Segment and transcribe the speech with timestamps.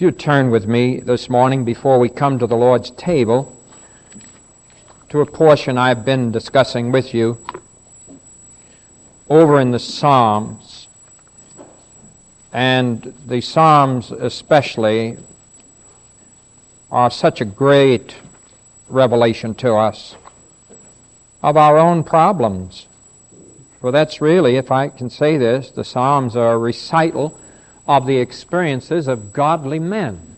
[0.00, 3.54] If you turn with me this morning before we come to the Lord's table
[5.10, 7.36] to a portion I've been discussing with you
[9.28, 10.88] over in the Psalms,
[12.50, 15.18] and the Psalms especially
[16.90, 18.16] are such a great
[18.88, 20.16] revelation to us
[21.42, 22.86] of our own problems.
[23.82, 27.38] For that's really, if I can say this, the Psalms are a recital
[27.90, 30.36] of the experiences of godly men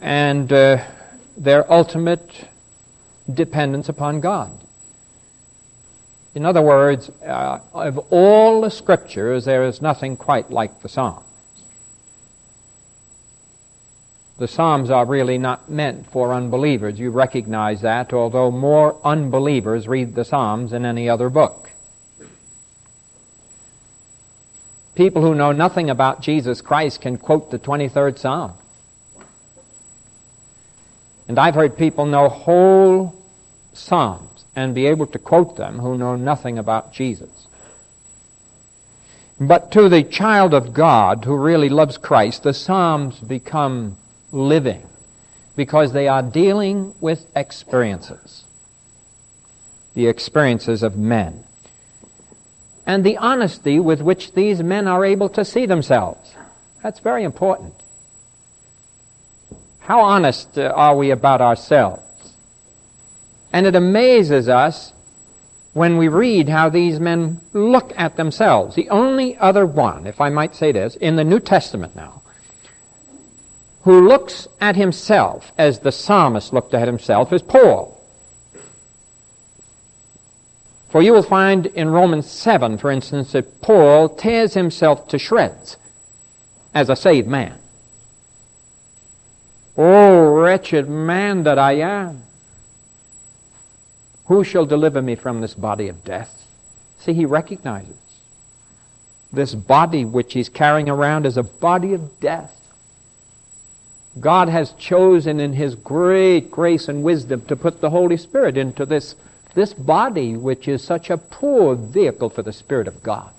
[0.00, 0.80] and uh,
[1.36, 2.48] their ultimate
[3.32, 4.52] dependence upon God.
[6.36, 11.26] In other words, uh, of all the scriptures, there is nothing quite like the Psalms.
[14.38, 17.00] The Psalms are really not meant for unbelievers.
[17.00, 21.63] You recognize that, although more unbelievers read the Psalms than any other book.
[24.94, 28.52] People who know nothing about Jesus Christ can quote the 23rd Psalm.
[31.26, 33.14] And I've heard people know whole
[33.72, 37.48] Psalms and be able to quote them who know nothing about Jesus.
[39.40, 43.96] But to the child of God who really loves Christ, the Psalms become
[44.30, 44.86] living
[45.56, 48.44] because they are dealing with experiences,
[49.94, 51.44] the experiences of men
[52.86, 56.34] and the honesty with which these men are able to see themselves.
[56.82, 57.74] That's very important.
[59.80, 62.02] How honest uh, are we about ourselves?
[63.52, 64.92] And it amazes us
[65.74, 68.76] when we read how these men look at themselves.
[68.76, 72.22] The only other one, if I might say this, in the New Testament now,
[73.82, 77.93] who looks at himself as the psalmist looked at himself is Paul.
[80.94, 85.76] For you will find in Romans 7, for instance, that Paul tears himself to shreds
[86.72, 87.58] as a saved man.
[89.76, 92.22] Oh, wretched man that I am!
[94.26, 96.46] Who shall deliver me from this body of death?
[96.98, 97.96] See, he recognizes
[99.32, 102.54] this body which he's carrying around as a body of death.
[104.20, 108.86] God has chosen in his great grace and wisdom to put the Holy Spirit into
[108.86, 109.16] this
[109.54, 113.32] this body, which is such a poor vehicle for the Spirit of God,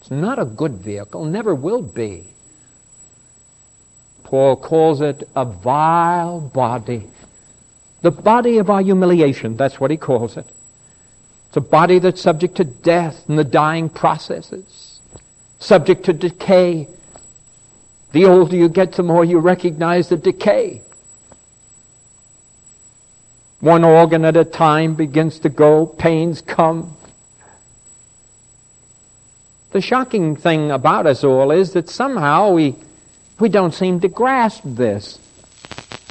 [0.00, 2.26] it's not a good vehicle, never will be.
[4.22, 7.08] Paul calls it a vile body.
[8.02, 10.46] The body of our humiliation, that's what he calls it.
[11.48, 15.00] It's a body that's subject to death and the dying processes,
[15.58, 16.88] subject to decay.
[18.12, 20.82] The older you get, the more you recognize the decay.
[23.64, 26.94] One organ at a time begins to go, pains come.
[29.70, 32.74] The shocking thing about us all is that somehow we,
[33.40, 35.18] we don't seem to grasp this.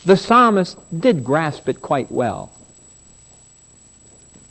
[0.03, 2.52] The psalmist did grasp it quite well.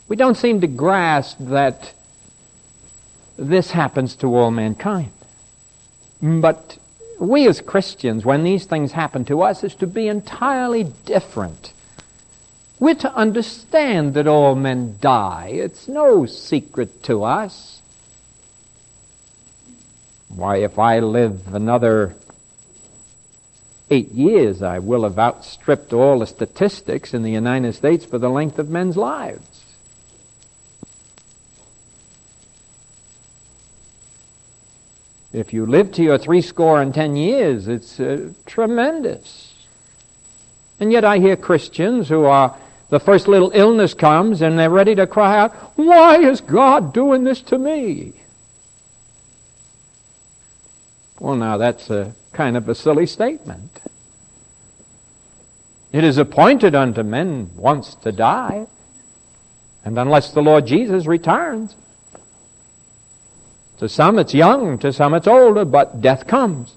[0.07, 1.91] We don't seem to grasp that
[3.35, 5.11] this happens to all mankind.
[6.21, 6.77] But
[7.19, 11.73] we as Christians, when these things happen to us, is to be entirely different
[12.83, 15.51] we're to understand that all men die.
[15.53, 17.81] It's no secret to us.
[20.27, 22.13] Why, if I live another
[23.89, 28.29] eight years, I will have outstripped all the statistics in the United States for the
[28.29, 29.63] length of men's lives.
[35.31, 39.53] If you live to your three score and ten years, it's uh, tremendous.
[40.81, 42.57] And yet I hear Christians who are
[42.93, 47.23] the first little illness comes and they're ready to cry out, Why is God doing
[47.23, 48.13] this to me?
[51.19, 53.81] Well, now that's a kind of a silly statement.
[55.91, 58.67] It is appointed unto men once to die,
[59.83, 61.75] and unless the Lord Jesus returns.
[63.79, 66.75] To some it's young, to some it's older, but death comes.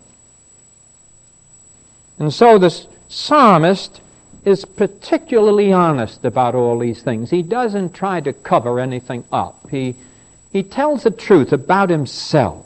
[2.19, 4.01] And so this psalmist
[4.47, 7.29] is particularly honest about all these things.
[7.31, 9.69] He doesn't try to cover anything up.
[9.69, 9.97] He,
[10.53, 12.65] he tells the truth about himself.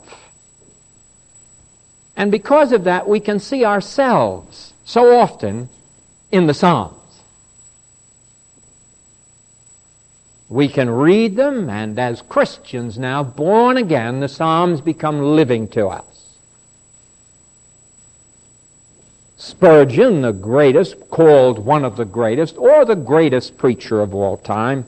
[2.15, 5.69] And because of that, we can see ourselves so often
[6.31, 6.93] in the Psalms.
[10.49, 15.87] We can read them, and as Christians now, born again, the Psalms become living to
[15.87, 16.10] us.
[19.41, 24.85] Spurgeon, the greatest, called one of the greatest, or the greatest preacher of all time,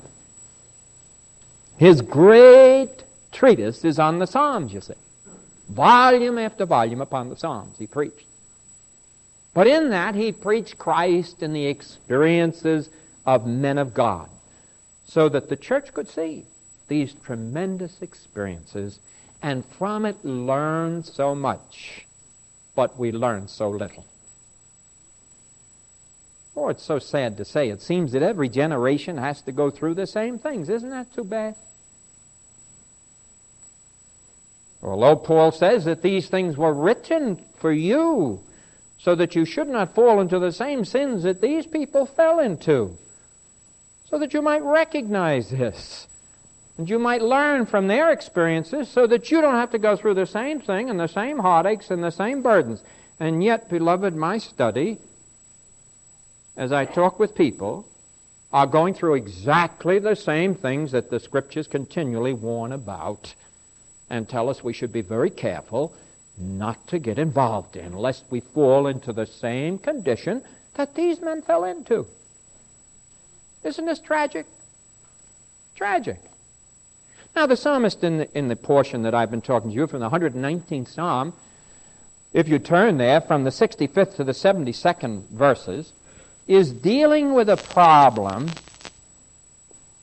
[1.77, 4.93] his great treatise is on the Psalms, you see.
[5.69, 8.27] Volume after volume upon the Psalms he preached.
[9.55, 12.91] But in that, he preached Christ and the experiences
[13.25, 14.29] of men of God
[15.03, 16.45] so that the church could see
[16.89, 18.99] these tremendous experiences
[19.41, 22.05] and from it learn so much,
[22.75, 24.05] but we learn so little.
[26.55, 27.69] Oh, it's so sad to say.
[27.69, 30.69] It seems that every generation has to go through the same things.
[30.69, 31.55] Isn't that too bad?
[34.83, 38.41] Although Paul says that these things were written for you
[38.97, 42.97] so that you should not fall into the same sins that these people fell into,
[44.05, 46.07] so that you might recognize this.
[46.77, 50.15] And you might learn from their experiences so that you don't have to go through
[50.15, 52.83] the same thing and the same heartaches and the same burdens.
[53.19, 54.99] And yet, beloved, my study,
[56.55, 57.87] as I talk with people,
[58.51, 63.33] are going through exactly the same things that the scriptures continually warn about
[64.09, 65.95] and tell us we should be very careful
[66.37, 70.43] not to get involved in, lest we fall into the same condition
[70.75, 72.05] that these men fell into.
[73.63, 74.45] Isn't this tragic?
[75.75, 76.19] Tragic.
[77.35, 80.01] Now, the psalmist in the, in the portion that I've been talking to you from
[80.01, 81.33] the 119th Psalm,
[82.31, 85.93] if you turn there from the 65th to the 72nd verses,
[86.47, 88.49] is dealing with a problem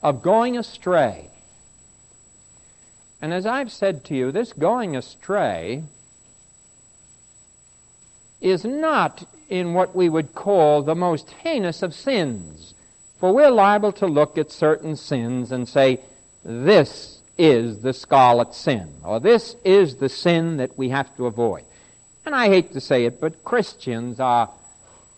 [0.02, 1.28] of going astray.
[3.20, 5.82] And as I've said to you, this going astray
[8.40, 12.72] is not in what we would call the most heinous of sins.
[13.18, 16.00] For we're liable to look at certain sins and say,
[16.42, 21.64] this is the scarlet sin, or this is the sin that we have to avoid.
[22.24, 24.50] And I hate to say it, but Christians are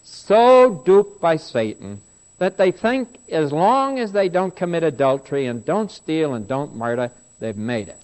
[0.02, 2.00] so duped by Satan
[2.38, 6.74] that they think as long as they don't commit adultery and don't steal and don't
[6.74, 7.98] murder, they've made it.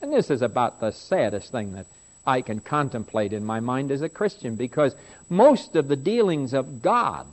[0.00, 1.86] And this is about the saddest thing that
[2.26, 4.94] I can contemplate in my mind as a Christian because
[5.28, 7.26] most of the dealings of God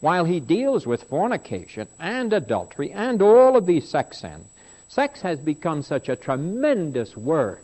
[0.00, 4.46] while he deals with fornication and adultery and all of these sex sins,
[4.86, 7.60] sex has become such a tremendous word.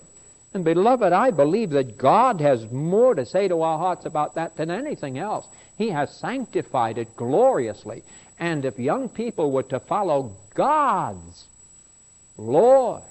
[0.54, 4.56] And beloved, I believe that God has more to say to our hearts about that
[4.56, 5.48] than anything else.
[5.76, 8.04] He has sanctified it gloriously.
[8.38, 11.46] And if young people were to follow God's
[12.36, 13.02] laws,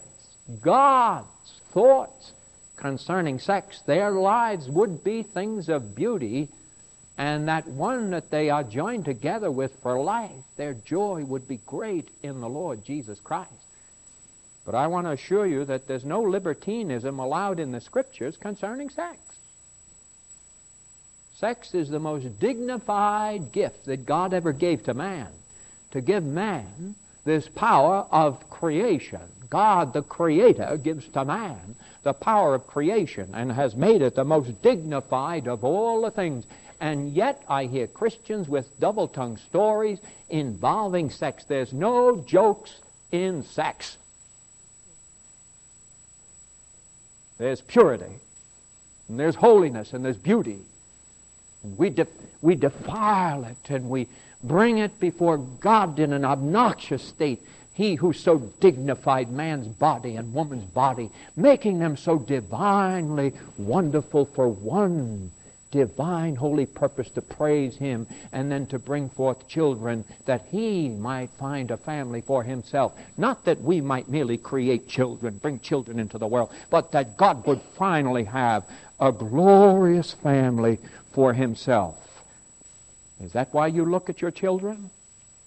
[0.62, 2.31] God's thoughts
[2.78, 6.48] concerning sex, their lives would be things of beauty
[7.18, 11.57] and that one that they are joined together with for life, their joy would be
[11.66, 13.62] great in the Lord Jesus Christ.
[14.65, 18.89] But I want to assure you that there's no libertinism allowed in the Scriptures concerning
[18.89, 19.18] sex.
[21.36, 25.27] Sex is the most dignified gift that God ever gave to man,
[25.92, 26.95] to give man
[27.25, 29.19] this power of creation.
[29.50, 34.24] God, the Creator, gives to man the power of creation and has made it the
[34.24, 36.45] most dignified of all the things.
[36.80, 40.00] And yet I hear Christians with double tongued stories
[40.30, 41.44] involving sex.
[41.44, 42.80] There's no jokes
[43.12, 43.98] in sex.
[47.38, 48.20] There's purity,
[49.10, 50.60] and there's holiness, and there's beauty.
[51.78, 52.08] We, de-
[52.42, 54.08] we defile it, and we
[54.44, 57.42] bring it before God in an obnoxious state.
[57.74, 64.48] He who so dignified man's body and woman's body, making them so divinely wonderful for
[64.48, 65.32] one
[65.74, 71.32] divine holy purpose to praise him and then to bring forth children that he might
[71.32, 72.94] find a family for himself.
[73.18, 77.48] Not that we might merely create children, bring children into the world, but that God
[77.48, 78.65] would finally have
[79.00, 80.77] a glorious family
[81.12, 81.98] for himself.
[83.20, 84.92] Is that why you look at your children?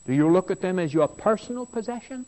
[0.07, 2.27] Do you look at them as your personal possession?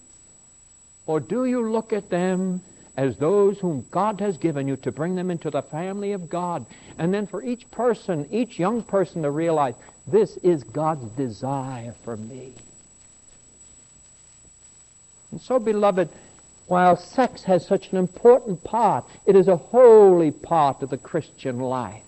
[1.07, 2.61] Or do you look at them
[2.99, 6.67] as those whom God has given you to bring them into the family of God.
[6.99, 9.76] And then for each person, each young person to realize
[10.09, 12.55] this is God's desire for me.
[15.31, 16.09] And so, beloved,
[16.67, 21.61] while sex has such an important part, it is a holy part of the Christian
[21.61, 22.02] life.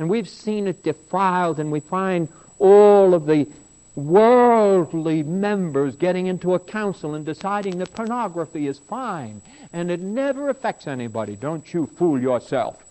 [0.00, 2.26] And we've seen it defiled, and we find
[2.58, 3.46] all of the
[3.94, 9.40] worldly members getting into a council and deciding that pornography is fine
[9.72, 11.36] and it never affects anybody.
[11.36, 12.82] Don't you fool yourself.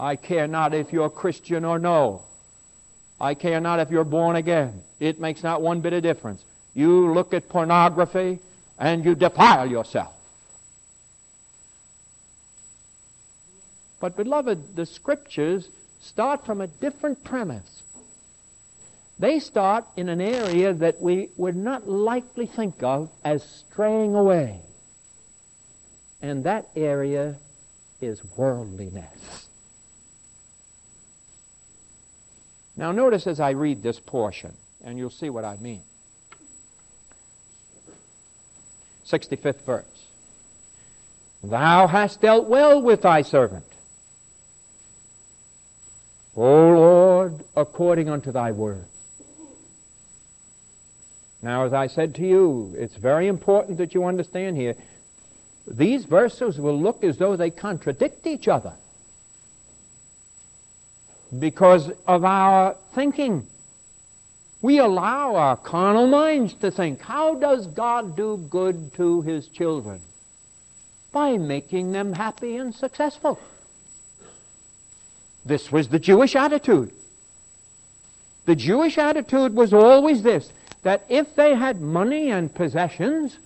[0.00, 2.22] I care not if you're Christian or no.
[3.20, 4.82] I care not if you're born again.
[5.00, 6.44] It makes not one bit of difference.
[6.74, 8.38] You look at pornography
[8.78, 10.14] and you defile yourself.
[14.00, 15.68] But, beloved, the scriptures
[16.00, 17.82] start from a different premise.
[19.18, 24.60] They start in an area that we would not likely think of as straying away.
[26.20, 27.36] And that area
[28.00, 29.48] is worldliness.
[32.76, 35.82] Now, notice as I read this portion, and you'll see what I mean.
[39.04, 40.06] 65th verse.
[41.42, 43.64] Thou hast dealt well with thy servant.
[46.36, 48.84] O Lord, according unto thy word.
[51.42, 54.76] Now, as I said to you, it's very important that you understand here,
[55.70, 58.74] these verses will look as though they contradict each other
[61.36, 63.46] because of our thinking.
[64.60, 70.00] We allow our carnal minds to think, how does God do good to his children?
[71.12, 73.38] By making them happy and successful.
[75.44, 76.92] This was the Jewish attitude.
[78.46, 83.38] The Jewish attitude was always this that if they had money and possessions,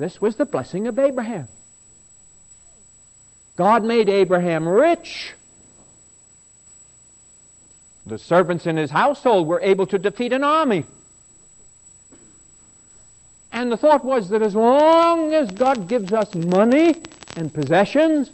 [0.00, 1.48] this was the blessing of Abraham.
[3.56, 5.34] God made Abraham rich.
[8.06, 10.84] The servants in his household were able to defeat an army.
[13.52, 16.96] And the thought was that as long as God gives us money
[17.36, 18.30] and possessions,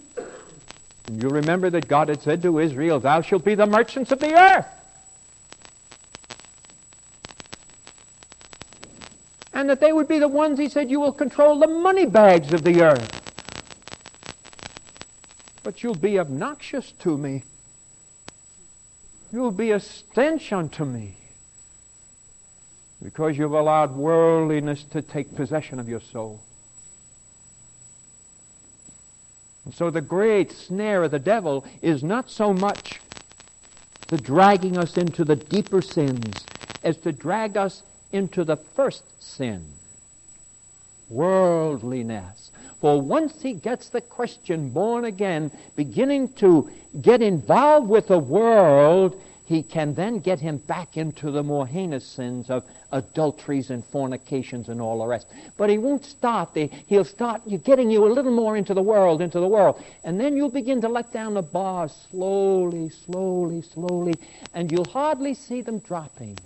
[1.10, 4.34] you remember that God had said to Israel, Thou shalt be the merchants of the
[4.34, 4.66] earth.
[9.56, 12.52] And that they would be the ones, he said, you will control the money bags
[12.52, 13.22] of the earth.
[15.62, 17.42] But you'll be obnoxious to me.
[19.32, 21.16] You'll be a stench unto me
[23.02, 26.42] because you've allowed worldliness to take possession of your soul.
[29.64, 33.00] And so the great snare of the devil is not so much
[34.10, 36.46] the dragging us into the deeper sins
[36.84, 37.82] as to drag us
[38.12, 39.64] into the first sin
[41.08, 42.50] worldliness.
[42.80, 46.70] For once he gets the Christian born again, beginning to
[47.00, 52.04] get involved with the world, he can then get him back into the more heinous
[52.04, 55.28] sins of adulteries and fornications and all the rest.
[55.56, 56.68] But he won't start there.
[56.86, 59.82] He'll start getting you a little more into the world, into the world.
[60.02, 64.14] And then you'll begin to let down the bars slowly, slowly, slowly,
[64.52, 66.38] and you'll hardly see them dropping.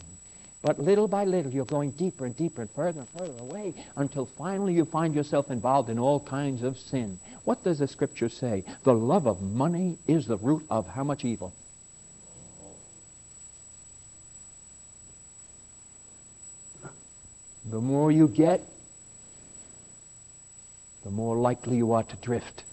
[0.63, 4.27] But little by little, you're going deeper and deeper and further and further away until
[4.27, 7.19] finally you find yourself involved in all kinds of sin.
[7.45, 8.65] What does the scripture say?
[8.83, 11.55] The love of money is the root of how much evil?
[17.65, 18.63] The more you get,
[21.05, 22.65] the more likely you are to drift.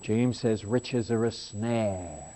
[0.00, 2.33] James says riches are a snare.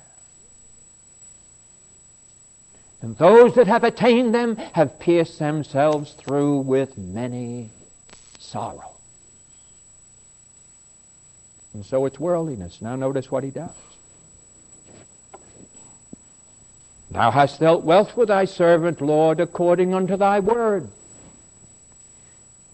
[3.00, 7.70] And those that have attained them have pierced themselves through with many
[8.38, 8.94] sorrow.
[11.74, 12.82] And so it's worldliness.
[12.82, 13.70] Now notice what he does.
[17.10, 20.88] Thou hast dealt wealth with thy servant, Lord, according unto thy word.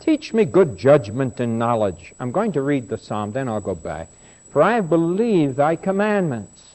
[0.01, 2.15] Teach me good judgment and knowledge.
[2.19, 4.09] I'm going to read the psalm, then I'll go back.
[4.51, 6.74] For I have believed thy commandments.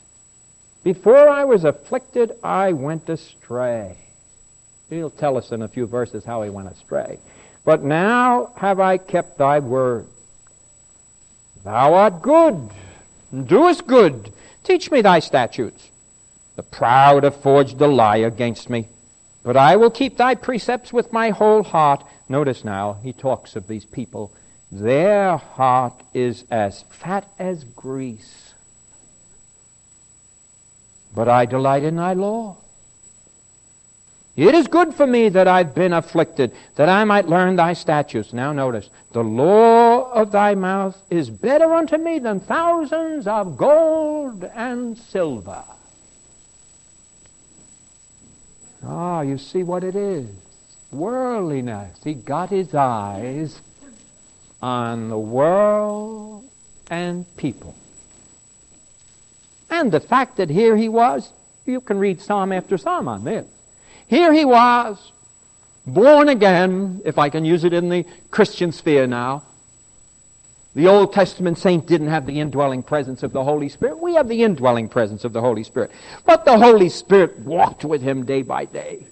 [0.84, 3.98] Before I was afflicted, I went astray.
[4.90, 7.20] He'll tell us in a few verses how he went astray.
[7.66, 10.08] But now have I kept thy word.
[11.64, 12.70] Thou art good,
[13.32, 14.32] and doest good.
[14.64, 15.90] Teach me thy statutes.
[16.56, 18.88] The proud have forged a lie against me.
[19.44, 22.04] But I will keep thy precepts with my whole heart.
[22.30, 24.34] Notice now, he talks of these people.
[24.72, 28.49] Their heart is as fat as grease
[31.14, 32.58] but I delight in thy law.
[34.36, 38.32] It is good for me that I've been afflicted, that I might learn thy statutes.
[38.32, 44.46] Now notice, the law of thy mouth is better unto me than thousands of gold
[44.56, 45.64] and silver.
[48.86, 50.28] Ah, you see what it is.
[50.92, 52.00] Worldliness.
[52.04, 53.60] He got his eyes
[54.62, 56.46] on the world
[56.90, 57.76] and people.
[59.70, 61.32] And the fact that here he was,
[61.66, 63.46] you can read psalm after psalm on this.
[64.08, 65.12] Here he was,
[65.86, 69.44] born again, if I can use it in the Christian sphere now.
[70.76, 74.00] The Old Testament saint didn't have the indwelling presence of the Holy Spirit.
[74.00, 75.92] We have the indwelling presence of the Holy Spirit.
[76.26, 79.08] But the Holy Spirit walked with him day by day.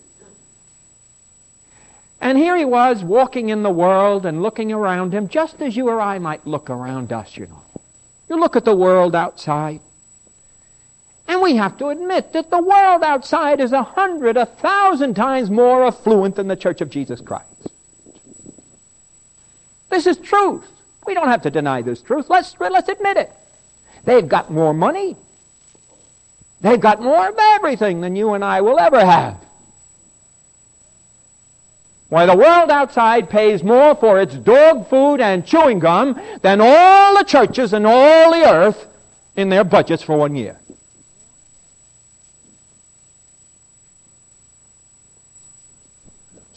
[2.19, 5.89] And here he was walking in the world and looking around him just as you
[5.89, 7.63] or I might look around us, you know.
[8.29, 9.81] You look at the world outside.
[11.27, 15.49] And we have to admit that the world outside is a hundred, a thousand times
[15.49, 17.45] more affluent than the Church of Jesus Christ.
[19.89, 20.65] This is truth.
[21.05, 22.29] We don't have to deny this truth.
[22.29, 23.31] Let's, let's admit it.
[24.03, 25.17] They've got more money.
[26.61, 29.37] They've got more of everything than you and I will ever have.
[32.09, 37.17] Why, the world outside pays more for its dog food and chewing gum than all
[37.17, 38.87] the churches in all the earth
[39.35, 40.57] in their budgets for one year.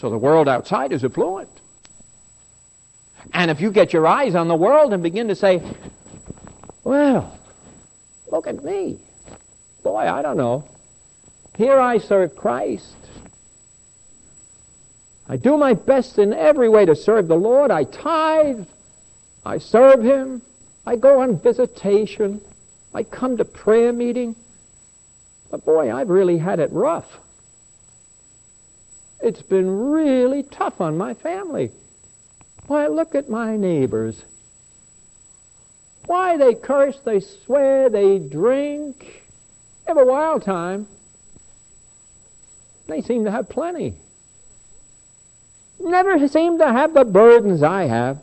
[0.00, 1.50] So the world outside is affluent.
[3.34, 5.62] And if you get your eyes on the world and begin to say,
[6.84, 7.38] well,
[8.32, 8.98] look at me.
[9.82, 10.66] Boy, I don't know.
[11.58, 12.96] Here I serve Christ.
[15.28, 17.70] I do my best in every way to serve the Lord.
[17.70, 18.66] I tithe.
[19.44, 20.40] I serve Him.
[20.86, 22.40] I go on visitation.
[22.94, 24.34] I come to prayer meeting.
[25.50, 27.18] But boy, I've really had it rough.
[29.22, 31.70] It's been really tough on my family.
[32.66, 34.24] Why, look at my neighbors.
[36.06, 39.24] Why, they curse, they swear, they drink.
[39.84, 40.86] They have a wild time.
[42.86, 43.94] They seem to have plenty.
[45.78, 48.20] Never seem to have the burdens I have.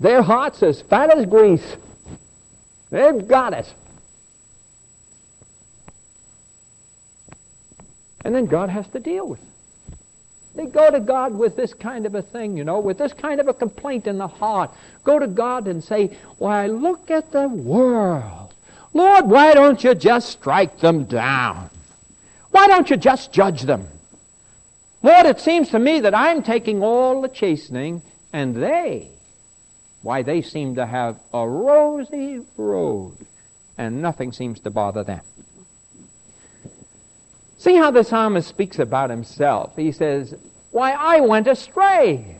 [0.00, 1.76] Their heart's as fat as grease.
[2.90, 3.72] They've got it.
[8.24, 9.48] And then God has to deal with it.
[10.54, 13.40] They go to God with this kind of a thing, you know, with this kind
[13.40, 14.70] of a complaint in the heart.
[15.02, 18.54] Go to God and say, Why, look at the world.
[18.92, 21.70] Lord, why don't you just strike them down?
[22.52, 23.88] Why don't you just judge them?
[25.02, 28.02] Lord, it seems to me that I'm taking all the chastening,
[28.32, 29.08] and they,
[30.02, 33.16] why, they seem to have a rosy road,
[33.76, 35.20] and nothing seems to bother them.
[37.64, 39.74] See how the psalmist speaks about himself.
[39.74, 40.34] He says,
[40.70, 42.36] Why, I went astray.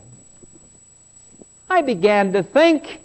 [1.70, 3.00] I began to think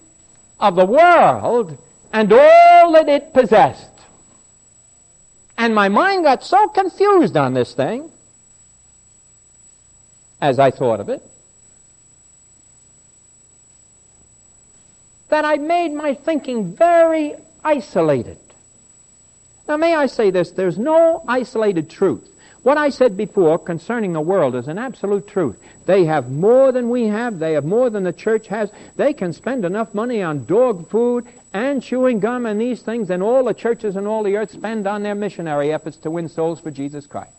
[0.60, 1.78] of the world
[2.12, 4.02] and all that it possessed.
[5.58, 8.12] And my mind got so confused on this thing
[10.42, 11.24] as I thought of it
[15.30, 18.49] that I made my thinking very isolated.
[19.70, 20.50] Now, may I say this?
[20.50, 22.28] There's no isolated truth.
[22.64, 25.60] What I said before concerning the world is an absolute truth.
[25.86, 27.38] They have more than we have.
[27.38, 28.72] They have more than the church has.
[28.96, 33.22] They can spend enough money on dog food and chewing gum and these things than
[33.22, 36.60] all the churches in all the earth spend on their missionary efforts to win souls
[36.60, 37.32] for Jesus Christ.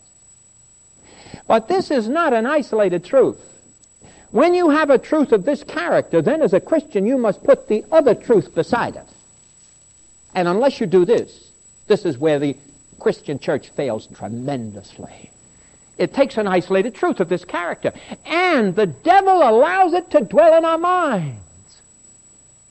[1.47, 3.39] But this is not an isolated truth.
[4.31, 7.67] When you have a truth of this character, then as a Christian you must put
[7.67, 9.09] the other truth beside it.
[10.33, 11.50] And unless you do this,
[11.91, 12.55] this is where the
[12.99, 15.29] Christian church fails tremendously.
[15.97, 17.91] It takes an isolated truth of this character,
[18.25, 21.81] and the devil allows it to dwell in our minds.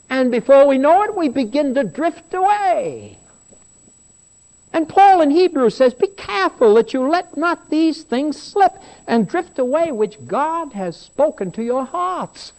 [0.09, 3.18] And before we know it, we begin to drift away.
[4.72, 8.72] And Paul in Hebrews says, Be careful that you let not these things slip
[9.06, 12.54] and drift away, which God has spoken to your hearts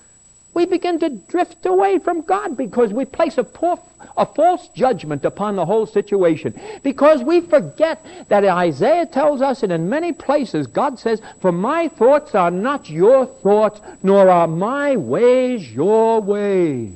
[0.54, 3.82] we begin to drift away from God because we place a, poor,
[4.18, 6.60] a false judgment upon the whole situation.
[6.84, 11.88] Because we forget that Isaiah tells us, and in many places God says, For my
[11.88, 16.96] thoughts are not your thoughts, nor are my ways your ways.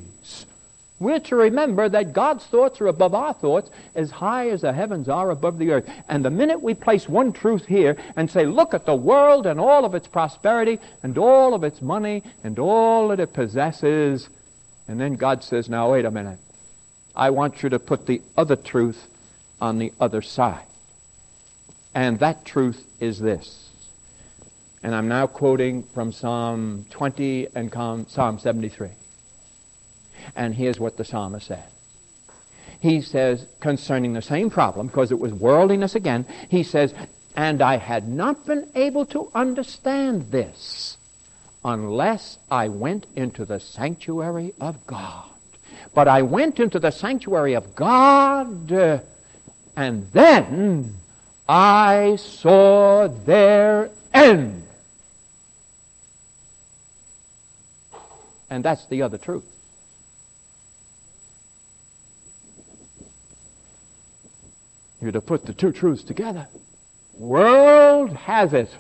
[0.98, 5.10] We're to remember that God's thoughts are above our thoughts as high as the heavens
[5.10, 5.90] are above the earth.
[6.08, 9.60] And the minute we place one truth here and say, look at the world and
[9.60, 14.30] all of its prosperity and all of its money and all that it possesses,
[14.88, 16.40] and then God says, now wait a minute.
[17.16, 19.08] I want you to put the other truth
[19.62, 20.66] on the other side.
[21.94, 23.70] And that truth is this.
[24.84, 27.72] And I'm now quoting from Psalm 20 and
[28.08, 28.90] Psalm 73.
[30.36, 31.64] And here's what the psalmist said.
[32.80, 36.94] He says, concerning the same problem, because it was worldliness again, he says,
[37.36, 40.98] And I had not been able to understand this
[41.64, 45.30] unless I went into the sanctuary of God.
[45.96, 48.72] But I went into the sanctuary of God,
[49.78, 50.94] and then
[51.48, 54.68] I saw their end.
[58.50, 59.46] And that's the other truth.
[65.02, 66.48] You're to put the two truths together.
[67.14, 68.76] World has it.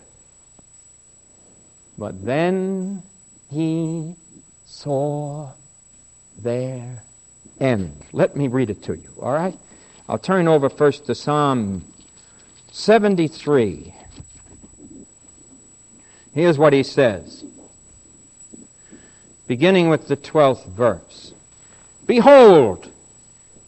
[1.98, 3.04] But then
[3.50, 4.16] he
[4.66, 5.54] saw
[6.38, 7.04] their
[7.60, 8.04] end.
[8.12, 9.58] Let me read it to you, all right?
[10.08, 11.86] I'll turn over first to Psalm
[12.72, 13.94] 73.
[16.34, 17.46] Here's what he says,
[19.48, 21.34] beginning with the 12th verse
[22.06, 22.92] Behold,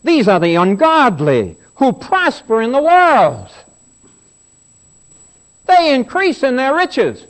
[0.04, 3.50] These are the ungodly who prosper in the world.
[5.66, 7.26] They increase in their riches.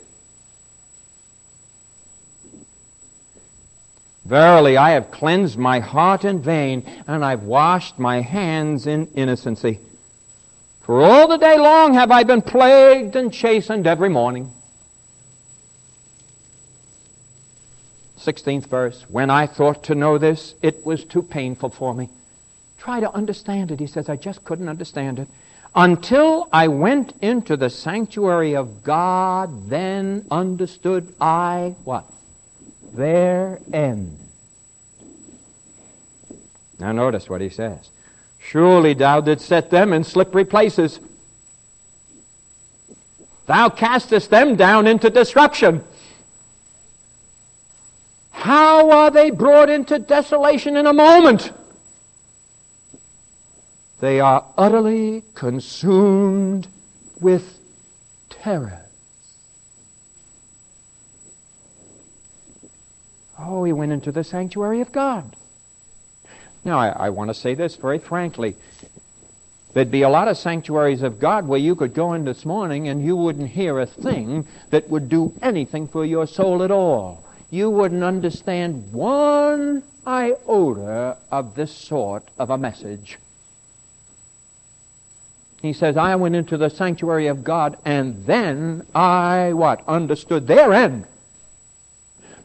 [4.28, 9.80] Verily, I have cleansed my heart in vain, and I've washed my hands in innocency.
[10.82, 14.52] For all the day long have I been plagued and chastened every morning.
[18.18, 19.06] 16th verse.
[19.08, 22.10] When I thought to know this, it was too painful for me.
[22.76, 23.80] Try to understand it.
[23.80, 25.28] He says, I just couldn't understand it.
[25.74, 32.04] Until I went into the sanctuary of God, then understood I what?
[32.98, 34.18] Their end.
[36.80, 37.90] Now notice what he says.
[38.40, 40.98] Surely thou didst set them in slippery places.
[43.46, 45.84] Thou castest them down into destruction.
[48.32, 51.52] How are they brought into desolation in a moment?
[54.00, 56.66] They are utterly consumed
[57.20, 57.60] with
[58.28, 58.87] terror.
[63.38, 65.36] Oh, he went into the sanctuary of God.
[66.64, 68.56] Now, I, I want to say this very frankly.
[69.74, 72.88] There'd be a lot of sanctuaries of God where you could go in this morning
[72.88, 77.24] and you wouldn't hear a thing that would do anything for your soul at all.
[77.50, 83.18] You wouldn't understand one iota of this sort of a message.
[85.62, 89.86] He says, I went into the sanctuary of God and then I what?
[89.86, 91.04] Understood their end.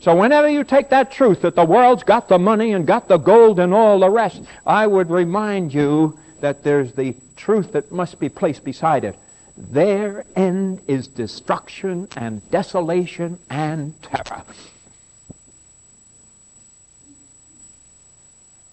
[0.03, 3.15] So whenever you take that truth that the world's got the money and got the
[3.15, 8.19] gold and all the rest, I would remind you that there's the truth that must
[8.19, 9.15] be placed beside it.
[9.55, 14.43] Their end is destruction and desolation and terror.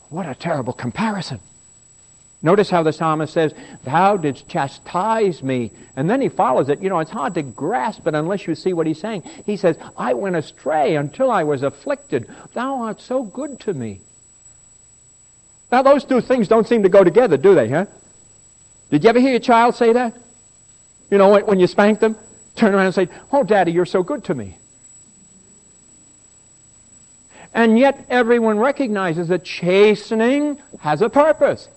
[0.09, 1.39] What a terrible comparison.
[2.43, 3.53] Notice how the psalmist says,
[3.85, 5.73] Thou didst chastise me.
[5.95, 6.81] And then he follows it.
[6.81, 9.25] You know, it's hard to grasp it unless you see what he's saying.
[9.45, 12.31] He says, I went astray until I was afflicted.
[12.55, 14.01] Thou art so good to me.
[15.71, 17.87] Now, those two things don't seem to go together, do they, huh?
[18.91, 20.17] Did you ever hear your child say that?
[21.11, 22.17] You know, when you spank them,
[22.57, 24.57] turn around and say, Oh, Daddy, you're so good to me.
[27.53, 31.69] And yet, everyone recognizes that chastening has a purpose.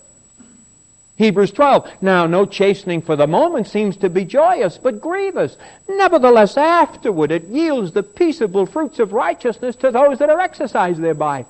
[1.15, 1.91] Hebrews 12.
[2.01, 5.57] Now, no chastening for the moment seems to be joyous, but grievous.
[5.87, 11.45] Nevertheless, afterward it yields the peaceable fruits of righteousness to those that are exercised thereby.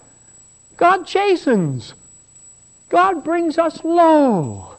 [0.76, 1.94] God chastens.
[2.90, 4.76] God brings us low.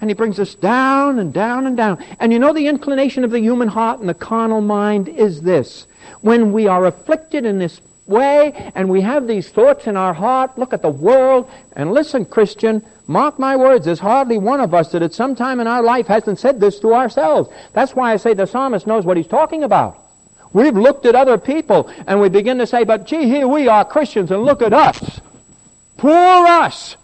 [0.00, 2.04] And He brings us down and down and down.
[2.18, 5.86] And you know the inclination of the human heart and the carnal mind is this.
[6.22, 10.58] When we are afflicted in this way and we have these thoughts in our heart,
[10.58, 14.92] look at the world, and listen, Christian, Mark my words, there's hardly one of us
[14.92, 17.50] that at some time in our life hasn't said this to ourselves.
[17.72, 20.00] That's why I say the psalmist knows what he's talking about.
[20.52, 23.84] We've looked at other people and we begin to say, but gee, here we are
[23.84, 25.20] Christians and look at us.
[25.96, 26.96] Poor us.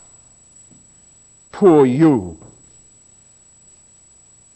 [1.50, 2.38] Poor you.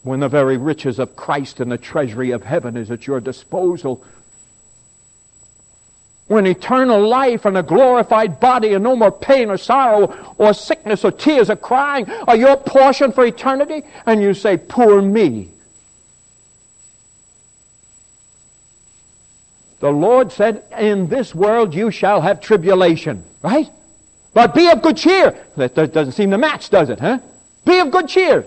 [0.03, 4.05] When the very riches of Christ and the treasury of heaven is at your disposal,
[6.31, 11.03] when eternal life and a glorified body and no more pain or sorrow or sickness
[11.03, 15.49] or tears or crying are your portion for eternity, and you say, Poor me.
[19.81, 23.69] The Lord said, In this world you shall have tribulation, right?
[24.33, 25.35] But be of good cheer.
[25.57, 27.19] That doesn't seem to match, does it, huh?
[27.65, 28.45] Be of good cheer.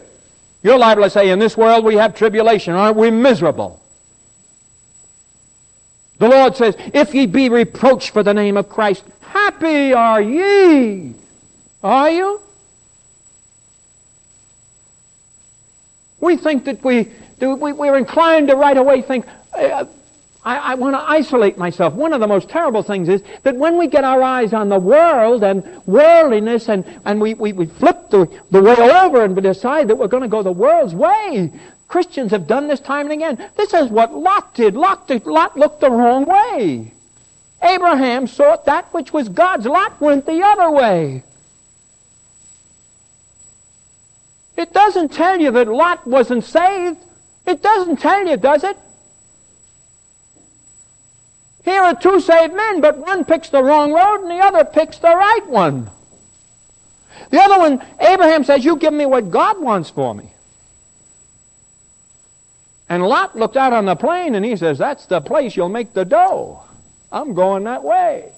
[0.62, 2.72] You're liable to say, In this world we have tribulation.
[2.72, 3.83] Aren't we miserable?
[6.18, 11.14] The Lord says, If ye be reproached for the name of Christ, happy are ye.
[11.82, 12.40] Are you?
[16.20, 19.84] We think that we, we're inclined to right away think, uh,
[20.44, 21.94] I, I want to isolate myself.
[21.94, 24.78] One of the most terrible things is that when we get our eyes on the
[24.78, 29.42] world and worldliness and, and we, we, we flip the, the way over and we
[29.42, 31.50] decide that we're going to go the world's way,
[31.88, 33.50] Christians have done this time and again.
[33.56, 34.74] This is what Lot did.
[34.74, 35.26] Lot, did.
[35.26, 36.92] Lot looked the wrong way.
[37.62, 39.66] Abraham sought that which was God's.
[39.66, 41.24] Lot went the other way.
[44.56, 46.98] It doesn't tell you that Lot wasn't saved.
[47.46, 48.76] It doesn't tell you, does it?
[51.64, 54.98] Here are two saved men, but one picks the wrong road and the other picks
[54.98, 55.90] the right one.
[57.30, 60.33] The other one, Abraham says, You give me what God wants for me.
[62.88, 65.94] And Lot looked out on the plain and he says, That's the place you'll make
[65.94, 66.62] the dough.
[67.10, 68.32] I'm going that way.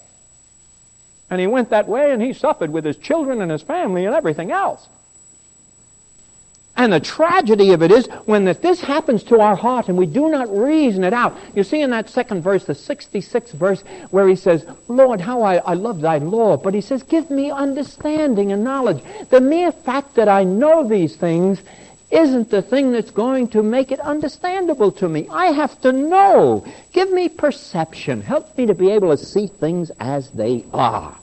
[1.29, 4.15] And he went that way and he suffered with his children and his family and
[4.15, 4.89] everything else.
[6.77, 10.05] And the tragedy of it is when that this happens to our heart and we
[10.05, 11.35] do not reason it out.
[11.55, 13.81] You see in that second verse, the 66th verse,
[14.11, 16.59] where he says, Lord, how I, I love thy law.
[16.59, 19.03] But he says, give me understanding and knowledge.
[19.31, 21.61] The mere fact that I know these things
[22.11, 25.27] isn't the thing that's going to make it understandable to me.
[25.31, 26.65] I have to know.
[26.93, 28.21] Give me perception.
[28.21, 31.17] Help me to be able to see things as they are.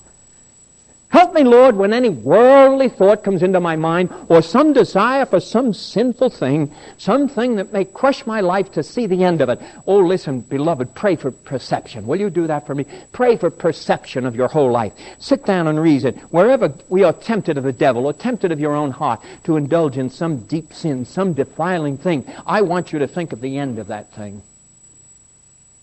[1.13, 5.39] Help me, Lord, when any worldly thought comes into my mind or some desire for
[5.39, 9.61] some sinful thing, something that may crush my life to see the end of it.
[9.85, 12.07] Oh, listen, beloved, pray for perception.
[12.07, 12.87] Will you do that for me?
[13.11, 14.93] Pray for perception of your whole life.
[15.19, 16.15] Sit down and reason.
[16.31, 19.99] Wherever we are tempted of the devil or tempted of your own heart to indulge
[19.99, 23.77] in some deep sin, some defiling thing, I want you to think of the end
[23.77, 24.41] of that thing.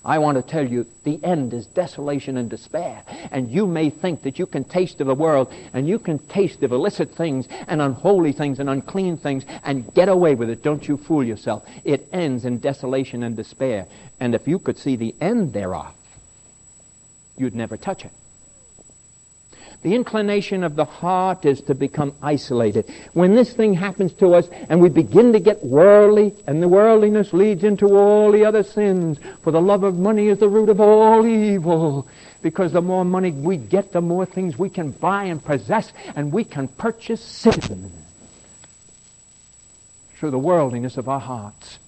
[0.05, 3.03] I want to tell you the end is desolation and despair.
[3.31, 6.63] And you may think that you can taste of the world and you can taste
[6.63, 10.63] of illicit things and unholy things and unclean things and get away with it.
[10.63, 11.65] Don't you fool yourself.
[11.85, 13.87] It ends in desolation and despair.
[14.19, 15.93] And if you could see the end thereof,
[17.37, 18.13] you'd never touch it.
[19.83, 22.93] The inclination of the heart is to become isolated.
[23.15, 27.33] When this thing happens to us and we begin to get worldly, and the worldliness
[27.33, 30.81] leads into all the other sins, for the love of money is the root of
[30.81, 32.07] all evil.
[32.43, 36.31] Because the more money we get, the more things we can buy and possess, and
[36.31, 37.91] we can purchase sin
[40.17, 41.79] through the worldliness of our hearts.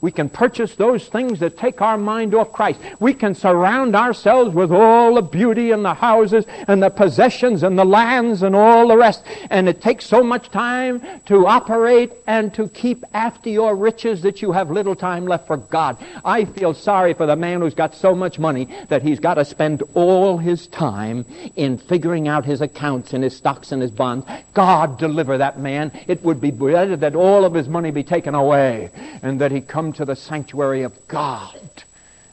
[0.00, 2.80] We can purchase those things that take our mind off Christ.
[3.00, 7.78] We can surround ourselves with all the beauty and the houses and the possessions and
[7.78, 9.22] the lands and all the rest.
[9.50, 14.40] And it takes so much time to operate and to keep after your riches that
[14.40, 15.98] you have little time left for God.
[16.24, 19.44] I feel sorry for the man who's got so much money that he's got to
[19.44, 24.26] spend all his time in figuring out his accounts and his stocks and his bonds.
[24.54, 25.92] God deliver that man.
[26.06, 28.90] It would be better that all of his money be taken away
[29.22, 31.84] and that he come to the sanctuary of God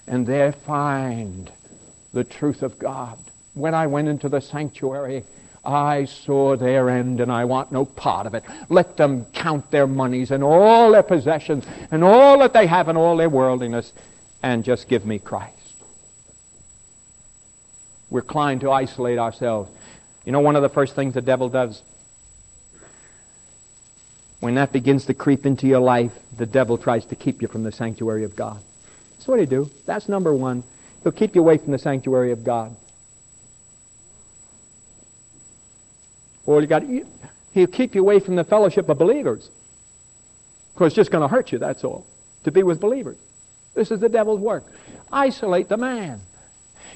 [0.08, 1.52] and there find
[2.14, 3.18] the truth of God.
[3.54, 5.24] When I went into the sanctuary,
[5.66, 8.44] I saw their end and I want no part of it.
[8.70, 12.98] Let them count their monies and all their possessions and all that they have and
[12.98, 13.92] all their worldliness
[14.42, 15.54] and just give me Christ.
[18.10, 19.70] We're inclined to isolate ourselves.
[20.24, 21.82] You know, one of the first things the devil does
[24.40, 27.64] when that begins to creep into your life, the devil tries to keep you from
[27.64, 28.62] the sanctuary of God.
[29.14, 29.70] That's what he do.
[29.86, 30.64] That's number one.
[31.04, 32.76] He'll keep you away from the sanctuary of God.
[36.46, 36.84] Or you got
[37.52, 39.50] he'll keep you away from the fellowship of believers.
[40.74, 42.06] Because it's just going to hurt you, that's all.
[42.44, 43.18] To be with believers.
[43.74, 44.64] This is the devil's work.
[45.12, 46.22] Isolate the man.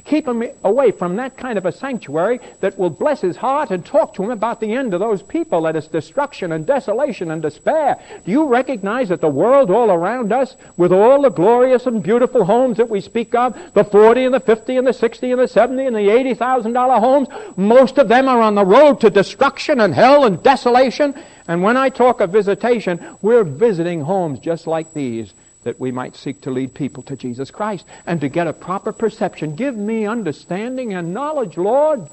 [0.06, 3.86] Keep him away from that kind of a sanctuary that will bless his heart and
[3.86, 7.42] talk to him about the end of those people, that is destruction and desolation and
[7.42, 7.98] despair.
[8.26, 12.46] Do you recognize that the world all around us, with all the glorious and beautiful
[12.46, 15.48] homes that we speak of, the 40 and the 50 and the 60 and the
[15.48, 19.94] 70 and the $80,000 homes, most of them are on the road to destruction and
[19.94, 21.14] hell and desolation.
[21.48, 26.16] And when I talk of visitation, we're visiting homes just like these that we might
[26.16, 29.56] seek to lead people to Jesus Christ and to get a proper perception.
[29.56, 32.10] Give me understanding and knowledge, Lord.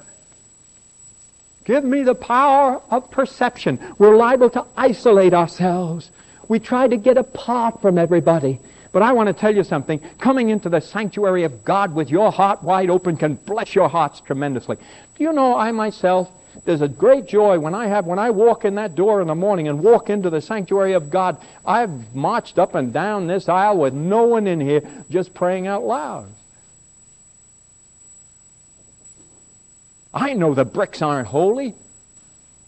[1.64, 3.78] Give me the power of perception.
[3.98, 6.10] We're liable to isolate ourselves.
[6.48, 8.60] We try to get apart from everybody.
[8.90, 10.00] But I want to tell you something.
[10.18, 14.20] Coming into the sanctuary of God with your heart wide open can bless your hearts
[14.20, 14.76] tremendously.
[14.76, 16.30] Do you know I myself
[16.64, 19.34] there's a great joy when I have when I walk in that door in the
[19.34, 21.38] morning and walk into the sanctuary of God.
[21.64, 25.84] I've marched up and down this aisle with no one in here just praying out
[25.84, 26.28] loud.
[30.12, 31.74] I know the bricks aren't holy.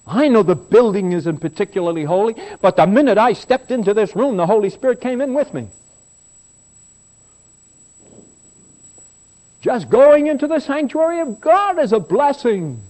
[0.06, 4.36] I know the building isn't particularly holy, but the minute I stepped into this room,
[4.36, 5.68] the Holy Spirit came in with me.
[9.60, 12.82] Just going into the sanctuary of God is a blessing.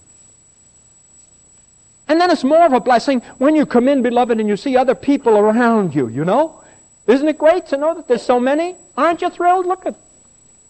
[2.10, 4.76] And then it's more of a blessing when you come in, beloved, and you see
[4.76, 6.60] other people around you, you know?
[7.06, 8.74] Isn't it great to know that there's so many?
[8.96, 9.64] Aren't you thrilled?
[9.64, 9.94] Look at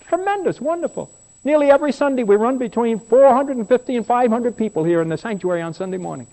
[0.06, 1.10] tremendous, wonderful.
[1.42, 5.72] Nearly every Sunday we run between 450 and 500 people here in the sanctuary on
[5.72, 6.26] Sunday morning.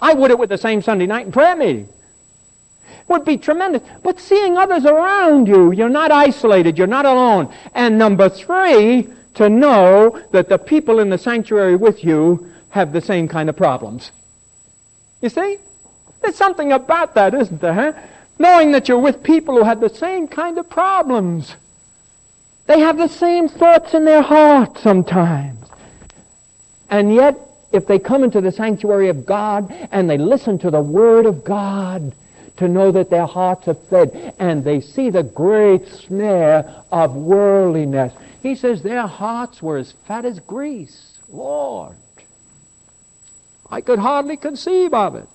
[0.00, 1.90] I would it with the same Sunday night in prayer meeting.
[3.08, 3.82] Would be tremendous.
[4.02, 7.52] But seeing others around you, you're not isolated, you're not alone.
[7.74, 13.00] And number three, to know that the people in the sanctuary with you have the
[13.00, 14.10] same kind of problems.
[15.20, 15.58] You see?
[16.20, 17.72] There's something about that, isn't there?
[17.72, 17.92] Huh?
[18.38, 21.54] Knowing that you're with people who have the same kind of problems.
[22.66, 25.68] They have the same thoughts in their heart sometimes.
[26.90, 27.38] And yet,
[27.72, 31.44] if they come into the sanctuary of God and they listen to the Word of
[31.44, 32.14] God,
[32.56, 38.12] to know that their hearts are fed and they see the great snare of worldliness.
[38.42, 41.18] He says their hearts were as fat as grease.
[41.28, 41.96] Lord,
[43.72, 45.28] I could hardly conceive of it.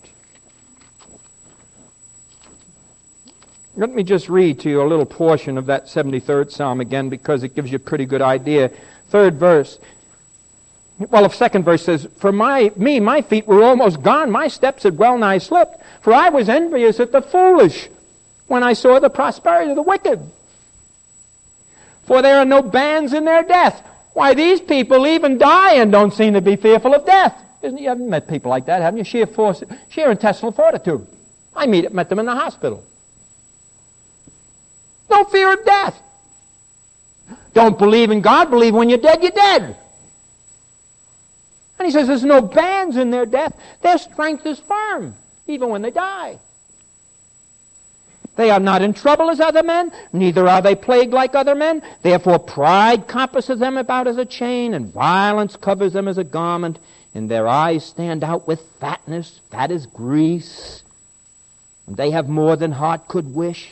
[3.75, 7.41] Let me just read to you a little portion of that 73rd Psalm again because
[7.41, 8.69] it gives you a pretty good idea.
[9.09, 9.79] Third verse.
[10.99, 14.29] Well, the second verse says, For my, me, my feet were almost gone.
[14.29, 15.81] My steps had well nigh slipped.
[16.01, 17.89] For I was envious at the foolish
[18.45, 20.19] when I saw the prosperity of the wicked.
[22.03, 23.83] For there are no bands in their death.
[24.13, 27.45] Why, these people even die and don't seem to be fearful of death.
[27.67, 29.03] Isn't, you haven't met people like that, haven't you?
[29.03, 31.05] Sheer, force, sheer intestinal fortitude.
[31.53, 32.81] I meet, met them in the hospital.
[35.09, 36.01] No fear of death.
[37.53, 38.49] Don't believe in God.
[38.49, 39.75] Believe when you're dead, you're dead.
[41.77, 43.53] And he says there's no bands in their death.
[43.81, 46.39] Their strength is firm, even when they die.
[48.37, 51.81] They are not in trouble as other men, neither are they plagued like other men.
[52.01, 56.79] Therefore pride compasses them about as a chain, and violence covers them as a garment.
[57.17, 60.83] And their eyes stand out with fatness, fat as grease.
[61.87, 63.71] And they have more than heart could wish.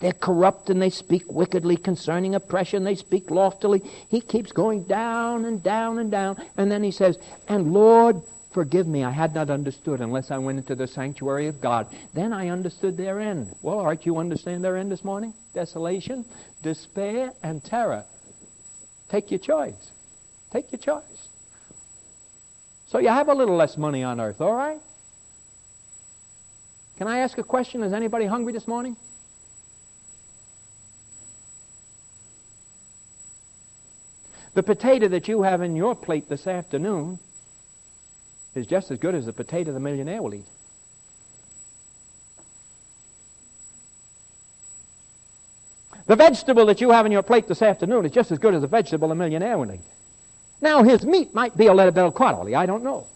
[0.00, 2.82] They're corrupt and they speak wickedly concerning oppression.
[2.82, 3.80] They speak loftily.
[4.08, 6.42] He keeps going down and down and down.
[6.56, 9.04] And then he says, And Lord, forgive me.
[9.04, 11.86] I had not understood unless I went into the sanctuary of God.
[12.12, 13.54] Then I understood their end.
[13.62, 15.32] Well, right, you understand their end this morning?
[15.52, 16.24] Desolation,
[16.60, 18.04] despair, and terror.
[19.10, 19.92] Take your choice.
[20.50, 21.13] Take your choice.
[22.94, 24.80] So you have a little less money on earth, all right?
[26.96, 27.82] Can I ask a question?
[27.82, 28.96] Is anybody hungry this morning?
[34.54, 37.18] The potato that you have in your plate this afternoon
[38.54, 40.46] is just as good as the potato the millionaire will eat.
[46.06, 48.60] The vegetable that you have in your plate this afternoon is just as good as
[48.60, 49.93] the vegetable the millionaire will eat.
[50.64, 53.06] Now, his meat might be a little bit quality, I don't know.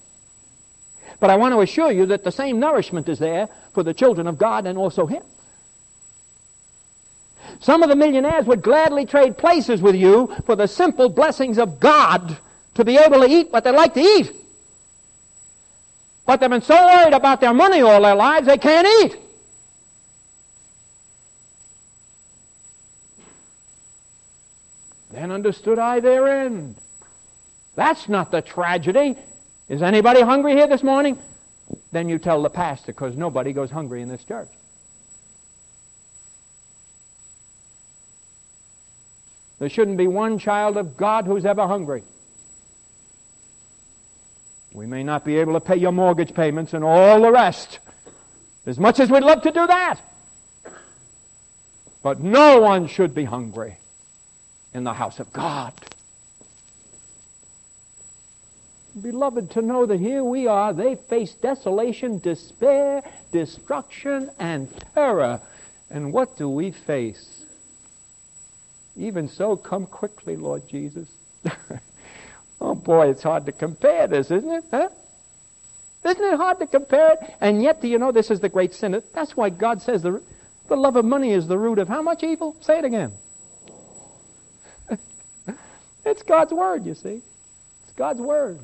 [1.18, 4.26] But I want to assure you that the same nourishment is there for the children
[4.26, 5.22] of God and also him.
[7.60, 11.80] Some of the millionaires would gladly trade places with you for the simple blessings of
[11.80, 12.36] God
[12.74, 14.30] to be able to eat what they like to eat.
[16.26, 19.16] But they've been so worried about their money all their lives they can't eat.
[25.10, 26.76] Then understood I their end.
[27.78, 29.14] That's not the tragedy.
[29.68, 31.16] Is anybody hungry here this morning?
[31.92, 34.48] Then you tell the pastor because nobody goes hungry in this church.
[39.60, 42.02] There shouldn't be one child of God who's ever hungry.
[44.72, 47.78] We may not be able to pay your mortgage payments and all the rest,
[48.66, 50.00] as much as we'd love to do that.
[52.02, 53.76] But no one should be hungry
[54.74, 55.72] in the house of God.
[59.02, 65.40] Beloved, to know that here we are, they face desolation, despair, destruction, and terror.
[65.90, 67.44] And what do we face?
[68.96, 71.08] Even so, come quickly, Lord Jesus.
[72.60, 74.64] oh boy, it's hard to compare this, isn't it?
[74.70, 74.88] Huh?
[76.04, 77.34] Isn't it hard to compare it?
[77.40, 79.00] And yet, do you know this is the great sin?
[79.14, 80.22] That's why God says the,
[80.68, 82.56] the love of money is the root of how much evil?
[82.60, 83.12] Say it again.
[86.04, 87.22] it's God's word, you see.
[87.84, 88.60] It's God's word.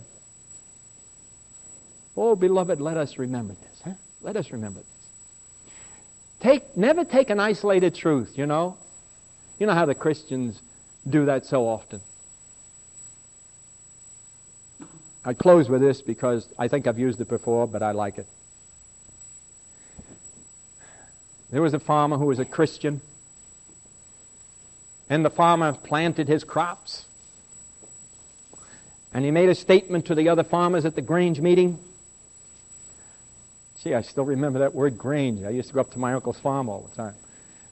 [2.16, 3.82] Oh, beloved, let us remember this.
[3.84, 3.94] Huh?
[4.20, 5.74] Let us remember this.
[6.40, 8.76] Take, never take an isolated truth, you know.
[9.58, 10.60] You know how the Christians
[11.08, 12.00] do that so often.
[15.24, 18.26] I close with this because I think I've used it before, but I like it.
[21.50, 23.00] There was a farmer who was a Christian,
[25.08, 27.06] and the farmer planted his crops.
[29.12, 31.78] And he made a statement to the other farmers at the Grange meeting.
[33.84, 35.44] See, I still remember that word Grange.
[35.44, 37.14] I used to go up to my uncle's farm all the time.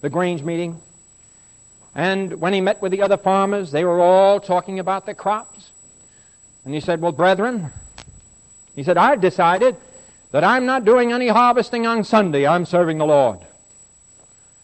[0.02, 0.78] The Grange meeting.
[1.94, 5.70] And when he met with the other farmers, they were all talking about the crops.
[6.66, 7.72] And he said, Well, brethren,
[8.74, 9.74] he said, I've decided
[10.32, 12.46] that I'm not doing any harvesting on Sunday.
[12.46, 13.38] I'm serving the Lord.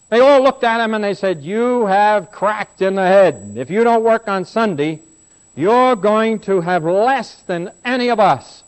[0.09, 3.53] They all looked at him and they said, You have cracked in the head.
[3.55, 4.99] If you don't work on Sunday,
[5.55, 8.63] you're going to have less than any of us.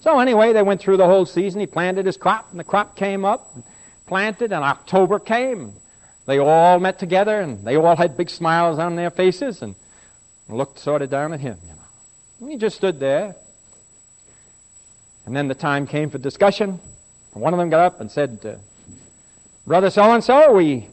[0.00, 1.60] So anyway, they went through the whole season.
[1.60, 3.64] He planted his crop, and the crop came up, and
[4.06, 5.74] planted, and October came.
[6.26, 9.74] they all met together and they all had big smiles on their faces and
[10.48, 11.56] looked sort of down at him.
[11.62, 11.82] You know.
[12.40, 13.36] And he just stood there.
[15.26, 16.80] And then the time came for discussion.
[17.34, 18.54] And one of them got up and said, uh,
[19.66, 20.88] Brother so and so, we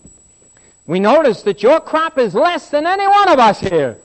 [0.85, 3.97] we noticed that your crop is less than any one of us here.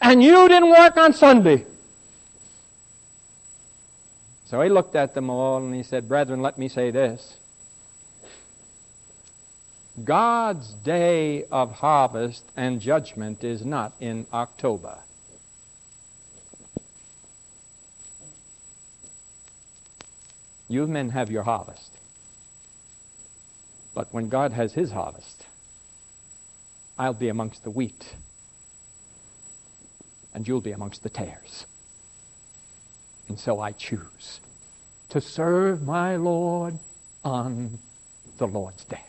[0.00, 1.66] And you didn't work on Sunday.
[4.44, 7.38] So he looked at them all and he said, Brethren, let me say this.
[10.02, 14.98] God's day of harvest and judgment is not in October.
[20.68, 21.92] You men have your harvest.
[23.94, 25.46] But when God has his harvest,
[26.98, 28.16] I'll be amongst the wheat,
[30.32, 31.66] and you'll be amongst the tares.
[33.28, 34.40] And so I choose
[35.10, 36.78] to serve my Lord
[37.24, 37.78] on
[38.38, 39.04] the Lord's day.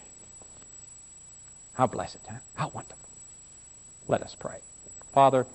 [1.73, 2.37] How blessed, huh?
[2.53, 2.97] How wonderful.
[4.07, 4.59] Let us pray.
[5.13, 5.45] Father,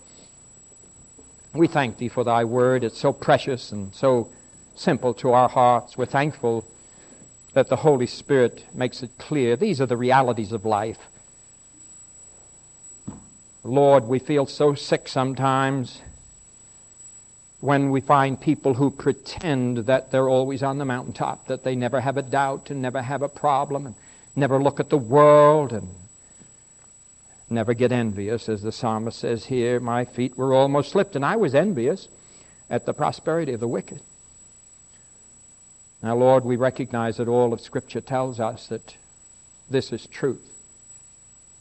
[1.55, 2.85] we thank thee for thy word.
[2.85, 4.29] It's so precious and so
[4.75, 5.97] simple to our hearts.
[5.97, 6.65] We're thankful
[7.55, 9.57] that the Holy Spirit makes it clear.
[9.57, 10.99] These are the realities of life.
[13.63, 16.01] Lord, we feel so sick sometimes
[17.61, 22.01] when we find people who pretend that they're always on the mountaintop, that they never
[22.01, 23.95] have a doubt and never have a problem and
[24.35, 25.89] never look at the world and
[27.51, 29.79] never get envious, as the psalmist says here.
[29.79, 32.09] My feet were almost slipped, and I was envious
[32.71, 34.01] at the prosperity of the wicked.
[36.03, 38.97] Now, Lord, we recognize that all of Scripture tells us that
[39.69, 40.51] this is truth,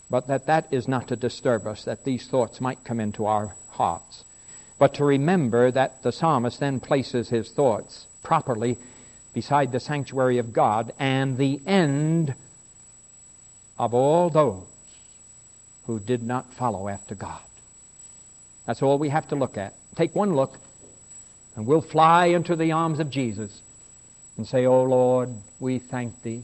[0.10, 3.56] but that that is not to disturb us, that these thoughts might come into our
[3.72, 4.24] hearts
[4.80, 8.78] but to remember that the psalmist then places his thoughts properly
[9.34, 12.34] beside the sanctuary of God and the end
[13.78, 14.66] of all those
[15.86, 17.42] who did not follow after God.
[18.66, 19.74] That's all we have to look at.
[19.96, 20.58] Take one look,
[21.56, 23.62] and we'll fly into the arms of Jesus
[24.38, 26.44] and say, Oh Lord, we thank Thee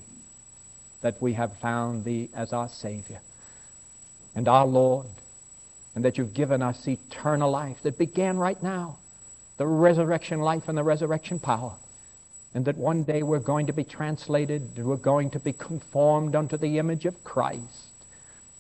[1.02, 3.22] that we have found Thee as our Savior
[4.34, 5.06] and our Lord
[5.96, 8.98] and that you've given us eternal life that began right now,
[9.58, 11.74] the resurrection life and the resurrection power.
[12.54, 16.36] And that one day we're going to be translated, and we're going to be conformed
[16.36, 17.92] unto the image of Christ.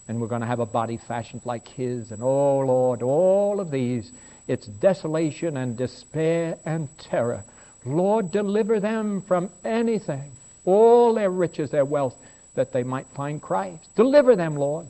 [0.07, 2.11] And we're going to have a body fashioned like His.
[2.11, 4.11] And oh Lord, all of these,
[4.47, 7.43] it's desolation and despair and terror.
[7.85, 10.31] Lord, deliver them from anything,
[10.65, 12.15] all their riches, their wealth,
[12.55, 13.89] that they might find Christ.
[13.95, 14.87] Deliver them, Lord.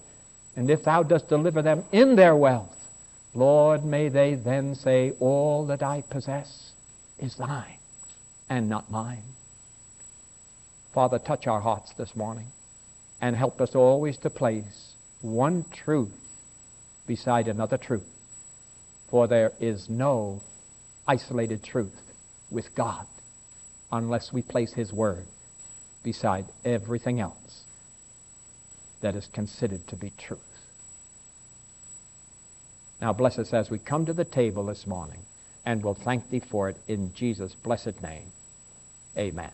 [0.56, 2.76] And if thou dost deliver them in their wealth,
[3.34, 6.72] Lord, may they then say, All that I possess
[7.20, 7.78] is thine
[8.50, 9.24] and not mine.
[10.94, 12.48] Father, touch our hearts this morning
[13.20, 16.14] and help us always to place one truth
[17.06, 18.08] beside another truth.
[19.10, 20.42] For there is no
[21.08, 22.02] isolated truth
[22.50, 23.06] with God
[23.92, 25.26] unless we place His Word
[26.04, 27.45] beside everything else
[29.06, 30.40] that is considered to be truth.
[33.00, 35.20] Now bless us as we come to the table this morning,
[35.64, 38.32] and we'll thank thee for it in Jesus' blessed name.
[39.16, 39.52] Amen.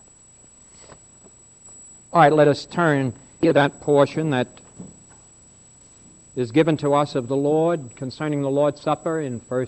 [2.14, 4.48] All right, let us turn to that portion that
[6.34, 9.66] is given to us of the Lord concerning the Lord's Supper in 1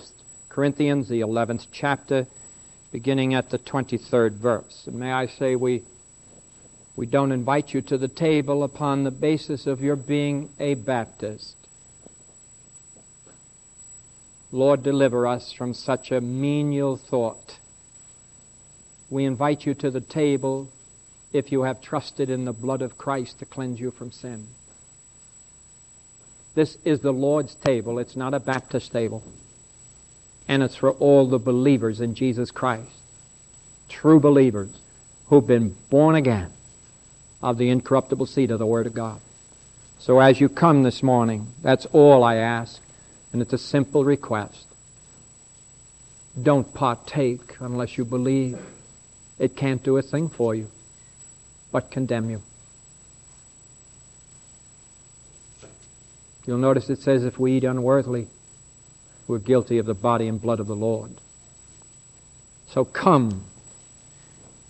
[0.49, 2.27] Corinthians, the 11th chapter,
[2.91, 4.85] beginning at the 23rd verse.
[4.87, 5.83] And may I say, we
[6.97, 11.57] we don't invite you to the table upon the basis of your being a Baptist.
[14.53, 17.59] Lord, deliver us from such a menial thought.
[19.11, 20.71] We invite you to the table
[21.33, 24.47] if you have trusted in the blood of Christ to cleanse you from sin.
[26.55, 27.99] This is the Lord's table.
[27.99, 29.25] It's not a Baptist table.
[30.47, 33.03] And it's for all the believers in Jesus Christ.
[33.89, 34.71] True believers
[35.27, 36.53] who've been born again
[37.45, 39.21] of the incorruptible seed of the Word of God.
[39.99, 42.81] So as you come this morning, that's all I ask,
[43.35, 44.67] and it's a simple request.
[46.43, 48.59] Don't partake unless you believe.
[49.39, 50.71] It can't do a thing for you,
[51.71, 52.43] but condemn you.
[56.47, 58.29] You'll notice it says if we eat unworthily,
[59.27, 61.13] we're guilty of the body and blood of the Lord.
[62.69, 63.45] So come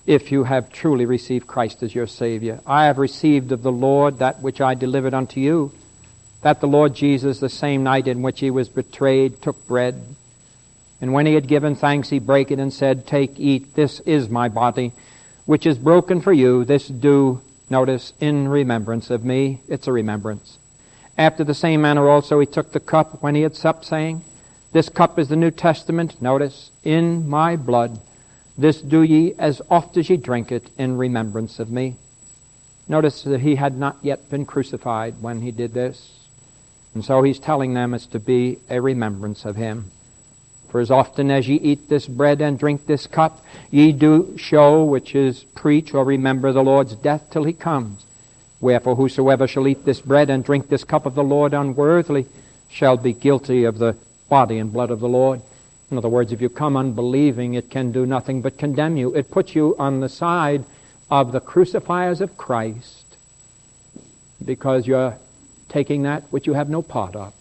[0.07, 2.61] if you have truly received Christ as your Savior.
[2.67, 5.73] I have received of the Lord that which I delivered unto you,
[6.43, 10.17] that the Lord Jesus, the same night in which he was betrayed, took bread.
[11.01, 14.29] And when he had given thanks, he brake it and said, Take, eat, this is
[14.29, 14.93] my body,
[15.47, 16.65] which is broken for you.
[16.65, 17.41] This do
[17.71, 20.59] Notice, in remembrance of me, it's a remembrance.
[21.17, 24.23] After the same manner also he took the cup when he had supped, saying,
[24.73, 28.01] This cup is the New Testament, notice, in my blood.
[28.57, 31.97] This do ye as oft as ye drink it in remembrance of me.
[32.87, 36.27] Notice that he had not yet been crucified when he did this.
[36.95, 39.91] And so he's telling them it's to be a remembrance of him.
[40.69, 44.85] For as often as ye eat this bread and drink this cup, ye do show,
[44.85, 48.05] which is preach or remember the Lord's death till he comes.
[48.61, 52.27] Wherefore whosoever shall eat this bread and drink this cup of the Lord unworthily
[52.69, 53.97] shall be guilty of the
[54.29, 55.43] body and blood of the Lord.
[55.95, 59.15] In other words, if you come unbelieving, it can do nothing but condemn you.
[59.15, 60.65] It puts you on the side
[61.09, 63.17] of the crucifiers of Christ
[64.45, 65.17] because you're
[65.69, 67.33] taking that which you have no part of.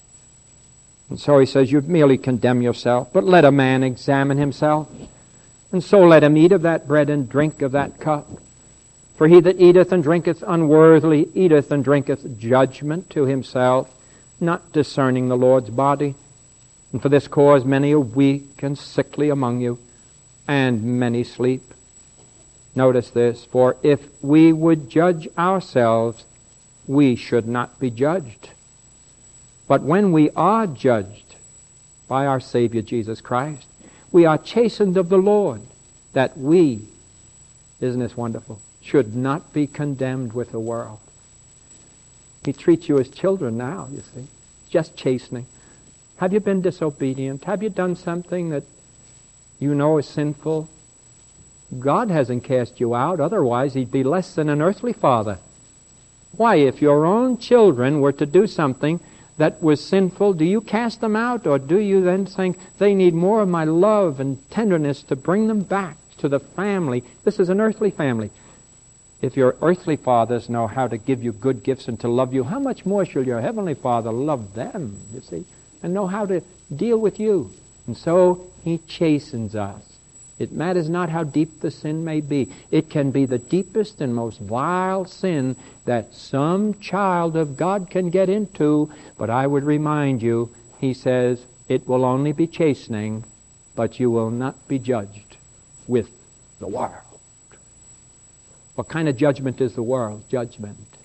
[1.10, 4.88] And so he says, You merely condemn yourself, but let a man examine himself.
[5.72, 8.30] And so let him eat of that bread and drink of that cup.
[9.18, 13.89] For he that eateth and drinketh unworthily eateth and drinketh judgment to himself,
[14.39, 16.14] not discerning the Lord's body.
[16.94, 19.80] And for this cause many are weak and sickly among you,
[20.48, 21.74] and many sleep.
[22.76, 26.26] Notice this, for if we would judge ourselves,
[26.88, 28.52] we should not be judged.
[29.68, 31.36] But when we are judged
[32.08, 33.66] by our Savior Jesus Christ,
[34.12, 35.62] we are chastened of the Lord
[36.14, 36.82] that we,
[37.80, 41.00] isn't this wonderful, should not be condemned with the world.
[42.46, 44.28] He treats you as children now, you see,
[44.70, 45.48] just chastening.
[46.24, 47.43] Have you been disobedient?
[47.43, 48.63] Have you done something that
[49.59, 50.69] you know is sinful?
[51.78, 55.39] God hasn't cast you out, otherwise, He'd be less than an earthly father.
[56.38, 59.01] Why, if your own children were to do something
[59.36, 63.13] that was sinful, do you cast them out, or do you then think they need
[63.13, 67.03] more of my love and tenderness to bring them back to the family?
[67.26, 68.32] This is an earthly family.
[69.21, 72.45] If your earthly fathers know how to give you good gifts and to love you,
[72.45, 75.43] how much more shall your heavenly Father love them, you see,
[75.84, 76.41] and know how to
[76.75, 77.51] deal with you?
[77.86, 79.84] And so he chastens us.
[80.39, 82.49] It matters not how deep the sin may be.
[82.71, 85.55] It can be the deepest and most vile sin
[85.86, 91.45] that some child of God can get into, but I would remind you, he says,
[91.69, 93.25] it will only be chastening,
[93.75, 95.38] but you will not be judged
[95.88, 96.09] with
[96.59, 97.19] the world.
[98.75, 100.23] What kind of judgment is the world?
[100.29, 100.97] Judgment.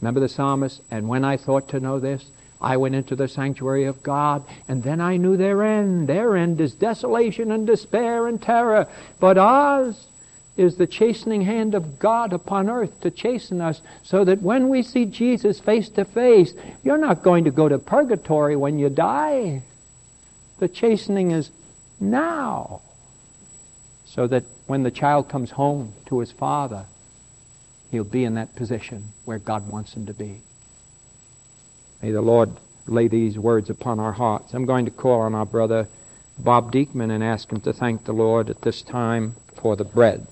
[0.00, 0.82] Remember the psalmist?
[0.90, 2.26] And when I thought to know this,
[2.60, 6.08] I went into the sanctuary of God, and then I knew their end.
[6.08, 8.86] Their end is desolation and despair and terror.
[9.18, 10.08] But ours
[10.56, 14.82] is the chastening hand of God upon earth to chasten us so that when we
[14.82, 16.52] see Jesus face to face,
[16.82, 19.62] you're not going to go to purgatory when you die.
[20.58, 21.50] The chastening is
[21.98, 22.82] now.
[24.04, 26.84] So that when the child comes home to his father,
[27.90, 30.42] he'll be in that position where God wants him to be.
[32.02, 32.50] May the Lord
[32.86, 34.54] lay these words upon our hearts.
[34.54, 35.86] I'm going to call on our brother
[36.38, 40.26] Bob Diekman and ask him to thank the Lord at this time for the bread.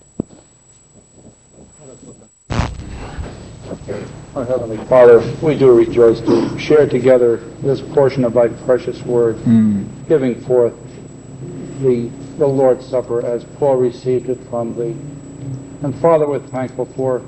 [4.34, 9.36] Our Heavenly Father, we do rejoice to share together this portion of thy precious word,
[9.36, 9.86] mm.
[10.08, 10.74] giving forth
[11.80, 14.96] the, the Lord's Supper as Paul received it from thee.
[15.82, 17.22] And Father, we're thankful for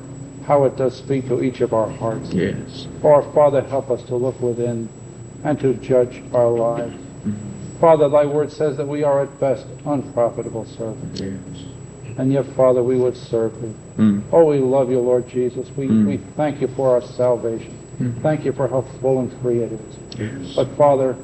[0.51, 2.33] how it does speak to each of our hearts.
[2.33, 2.89] Yes.
[3.05, 4.89] Our Father, help us to look within
[5.45, 6.93] and to judge our lives.
[6.93, 7.79] Mm-hmm.
[7.79, 11.21] Father, thy word says that we are at best unprofitable servants.
[11.21, 11.39] Yes.
[12.19, 13.73] And yet, Father, we would serve thee.
[13.97, 14.25] Mm.
[14.33, 15.71] Oh, we love you, Lord Jesus.
[15.77, 16.05] We, mm.
[16.05, 17.79] we thank you for our salvation.
[18.01, 18.21] Mm.
[18.21, 19.97] Thank you for how full and free it is.
[20.19, 20.57] Yes.
[20.57, 21.17] But, Father,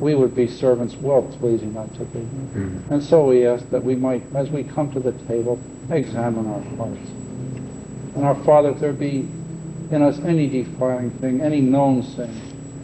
[0.00, 2.28] we would be servants well pleasing unto thee.
[2.52, 2.90] Mm.
[2.90, 6.60] And so we ask that we might, as we come to the table, examine our
[6.76, 7.23] hearts.
[8.14, 9.28] And our Father, if there be
[9.90, 12.30] in us any defiling thing, any known sin,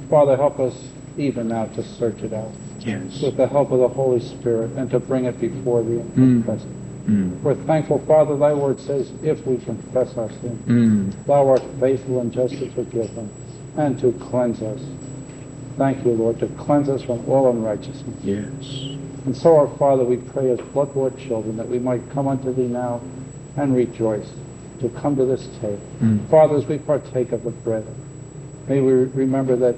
[0.09, 0.75] Father, help us
[1.17, 2.51] even now to search it out.
[2.81, 3.23] Yes.
[3.23, 6.63] With the help of the Holy Spirit and to bring it before thee and confess
[6.63, 7.07] it.
[7.07, 7.41] Mm.
[7.43, 11.27] We're thankful, Father, thy word says, if we confess our sin, mm.
[11.27, 13.31] thou art faithful and just to forgive them
[13.77, 14.81] and to cleanse us.
[15.77, 18.23] Thank you, Lord, to cleanse us from all unrighteousness.
[18.23, 18.99] Yes.
[19.27, 22.67] And so, our Father, we pray as blood-bought children that we might come unto thee
[22.67, 23.01] now
[23.57, 24.31] and rejoice
[24.81, 25.81] to come to this table.
[26.01, 26.29] Mm.
[26.31, 27.87] Father, as we partake of the bread,
[28.69, 29.77] may we remember that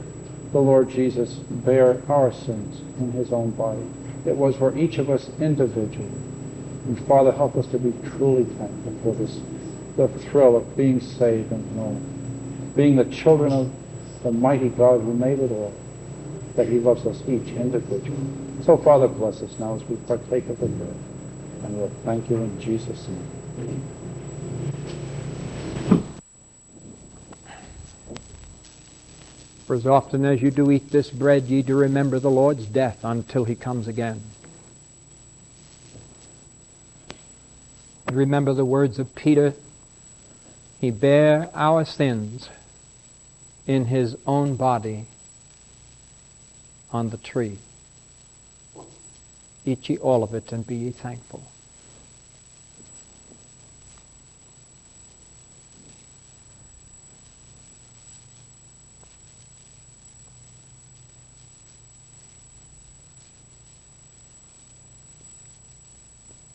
[0.52, 3.82] the Lord Jesus bare our sins in his own body.
[4.26, 6.10] It was for each of us individually.
[6.86, 9.40] And Father, help us to be truly thankful for this,
[9.96, 13.72] the thrill of being saved and known, being the children of
[14.22, 15.74] the mighty God who made it all,
[16.56, 18.18] that he loves us each individually.
[18.64, 20.94] So, Father, bless us now as we partake of the bread.
[21.64, 23.82] And we'll thank you in Jesus' name.
[29.66, 32.98] For as often as you do eat this bread, ye do remember the Lord's death
[33.02, 34.20] until he comes again.
[38.06, 39.54] And remember the words of Peter.
[40.80, 42.48] He bare our sins
[43.66, 45.06] in his own body
[46.90, 47.58] on the tree.
[49.64, 51.42] Eat ye all of it and be ye thankful.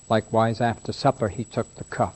[0.10, 2.16] Likewise, after supper, he took the cup.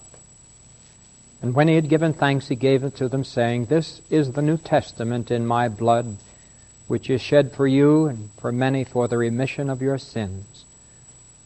[1.41, 4.41] And when he had given thanks, he gave it to them, saying, This is the
[4.41, 6.17] New Testament in my blood,
[6.87, 10.65] which is shed for you and for many for the remission of your sins.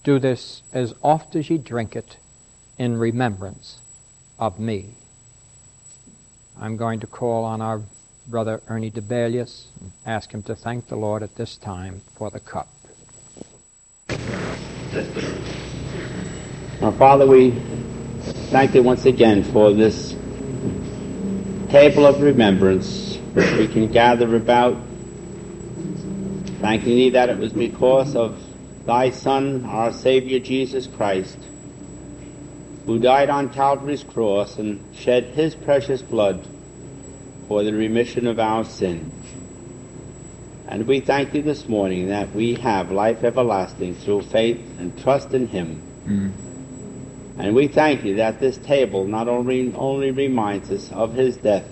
[0.04, 2.18] Do this as oft as ye drink it
[2.78, 3.80] in remembrance
[4.38, 4.96] of me.
[6.60, 7.82] I'm going to call on our
[8.28, 12.40] brother Ernie DeBelius and ask him to thank the Lord at this time for the
[12.40, 12.68] cup.
[16.82, 17.52] Our Father, we
[18.52, 20.14] thank Thee once again for this
[21.70, 24.76] table of remembrance which we can gather about,
[26.60, 28.38] thanking Thee that it was because of
[28.86, 31.38] Thy Son, our Savior Jesus Christ,
[32.86, 36.46] who died on Calvary's cross and shed His precious blood
[37.48, 39.14] for the remission of our sin.
[40.68, 45.34] And we thank Thee this morning that we have life everlasting through faith and trust
[45.34, 45.82] in Him.
[46.06, 46.45] Mm.
[47.38, 51.66] And we thank you that this table not only, only reminds us of his death,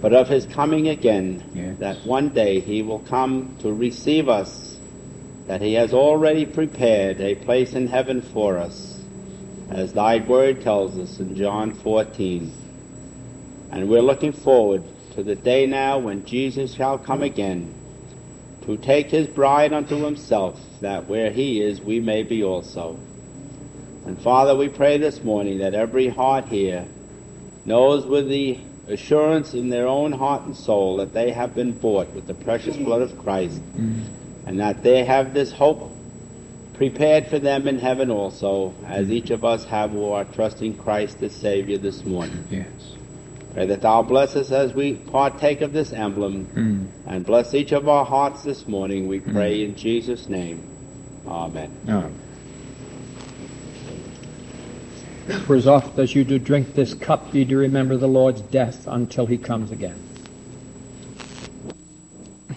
[0.00, 1.78] but of his coming again, yes.
[1.78, 4.78] that one day he will come to receive us,
[5.46, 9.02] that he has already prepared a place in heaven for us,
[9.70, 12.52] as thy word tells us in John 14.
[13.70, 14.82] And we're looking forward
[15.14, 17.74] to the day now when Jesus shall come again
[18.62, 22.98] to take his bride unto himself, that where he is we may be also.
[24.08, 26.86] And Father, we pray this morning that every heart here
[27.66, 32.08] knows with the assurance in their own heart and soul that they have been bought
[32.14, 34.04] with the precious blood of Christ, mm.
[34.46, 35.94] and that they have this hope
[36.72, 41.22] prepared for them in heaven also, as each of us have who are trusting Christ
[41.22, 42.46] as Savior this morning.
[42.50, 42.96] Yes.
[43.52, 46.86] Pray that thou bless us as we partake of this emblem, mm.
[47.06, 49.64] and bless each of our hearts this morning, we pray mm.
[49.66, 50.62] in Jesus' name.
[51.26, 51.70] Amen.
[51.86, 52.18] Amen.
[55.28, 58.86] For as oft as you do drink this cup, ye do remember the Lord's death
[58.86, 60.00] until he comes again.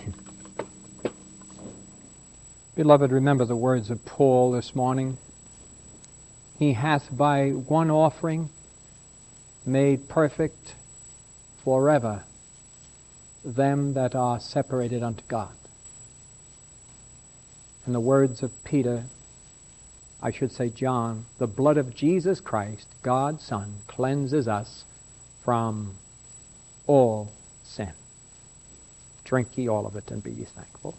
[2.76, 5.18] Beloved, remember the words of Paul this morning.
[6.60, 8.50] He hath by one offering
[9.66, 10.76] made perfect
[11.66, 12.24] forever
[13.44, 15.52] them that are separated unto God.
[17.86, 19.04] And the words of Peter
[20.22, 24.86] I should say John, the blood of Jesus Christ, God's Son, cleanses us
[25.44, 25.96] from
[26.86, 27.32] all
[27.64, 27.94] sin.
[29.24, 30.96] Drink ye all of it and be ye thankful.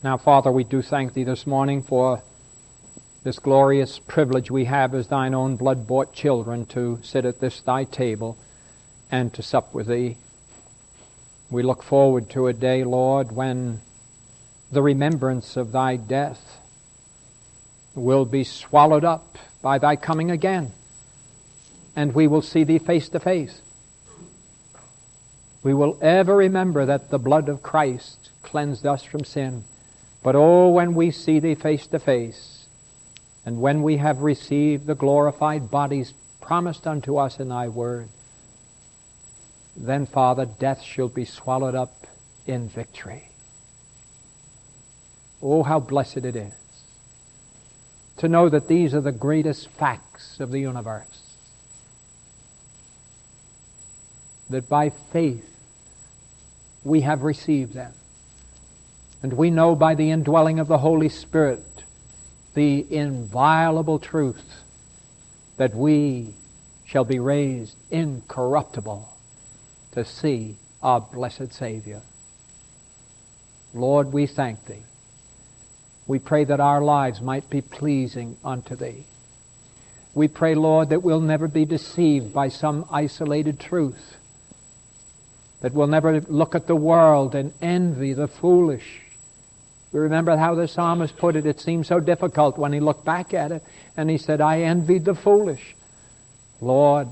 [0.00, 2.22] Now, Father, we do thank Thee this morning for
[3.24, 7.60] this glorious privilege we have as Thine own blood bought children to sit at this
[7.60, 8.38] Thy table
[9.10, 10.16] and to sup with Thee.
[11.50, 13.80] We look forward to a day, Lord, when
[14.70, 16.60] the remembrance of Thy death
[17.96, 20.70] will be swallowed up by Thy coming again,
[21.96, 23.62] and we will see Thee face to face.
[25.64, 29.64] We will ever remember that the blood of Christ cleansed us from sin
[30.22, 32.66] but oh, when we see thee face to face,
[33.44, 38.08] and when we have received the glorified bodies promised unto us in thy word,
[39.76, 42.06] then, Father, death shall be swallowed up
[42.46, 43.28] in victory.
[45.40, 46.52] Oh, how blessed it is
[48.18, 51.36] to know that these are the greatest facts of the universe.
[54.50, 55.48] That by faith
[56.82, 57.92] we have received them.
[59.22, 61.64] And we know by the indwelling of the Holy Spirit
[62.54, 64.62] the inviolable truth
[65.56, 66.34] that we
[66.84, 69.08] shall be raised incorruptible
[69.92, 72.00] to see our blessed Savior.
[73.74, 74.82] Lord, we thank Thee.
[76.06, 79.04] We pray that our lives might be pleasing unto Thee.
[80.14, 84.16] We pray, Lord, that we'll never be deceived by some isolated truth,
[85.60, 89.02] that we'll never look at the world and envy the foolish.
[89.92, 91.46] We remember how the psalmist put it.
[91.46, 93.64] It seemed so difficult when he looked back at it
[93.96, 95.74] and he said, I envied the foolish.
[96.60, 97.08] Lord,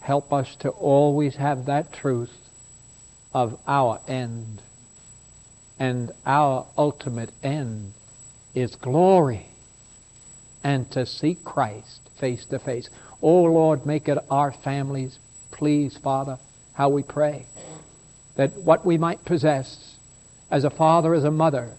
[0.00, 2.32] help us to always have that truth
[3.34, 4.62] of our end.
[5.78, 7.92] And our ultimate end
[8.54, 9.46] is glory
[10.62, 12.88] and to seek Christ face to face.
[13.20, 15.18] Oh Lord, make it our families,
[15.50, 16.38] please, Father,
[16.74, 17.46] how we pray.
[18.36, 19.96] That what we might possess
[20.50, 21.72] as a father, as a mother,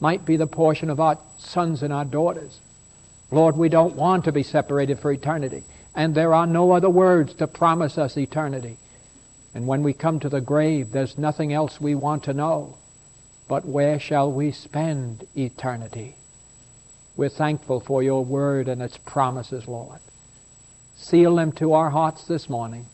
[0.00, 2.60] might be the portion of our sons and our daughters.
[3.30, 5.64] Lord, we don't want to be separated for eternity.
[5.94, 8.76] And there are no other words to promise us eternity.
[9.54, 12.76] And when we come to the grave, there's nothing else we want to know.
[13.48, 16.16] But where shall we spend eternity?
[17.16, 20.00] We're thankful for your word and its promises, Lord.
[20.94, 22.86] Seal them to our hearts this morning.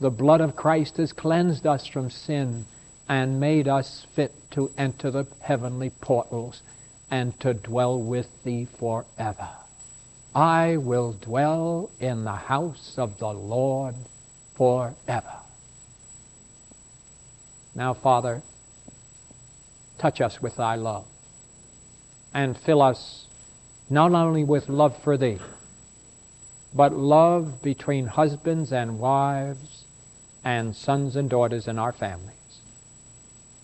[0.00, 2.64] The blood of Christ has cleansed us from sin
[3.08, 6.62] and made us fit to enter the heavenly portals
[7.10, 9.48] and to dwell with thee forever.
[10.34, 13.94] I will dwell in the house of the Lord
[14.54, 15.38] forever.
[17.74, 18.42] Now, Father,
[19.98, 21.04] touch us with thy love
[22.32, 23.26] and fill us
[23.88, 25.38] not only with love for thee,
[26.74, 29.84] but love between husbands and wives
[30.42, 32.33] and sons and daughters in our families.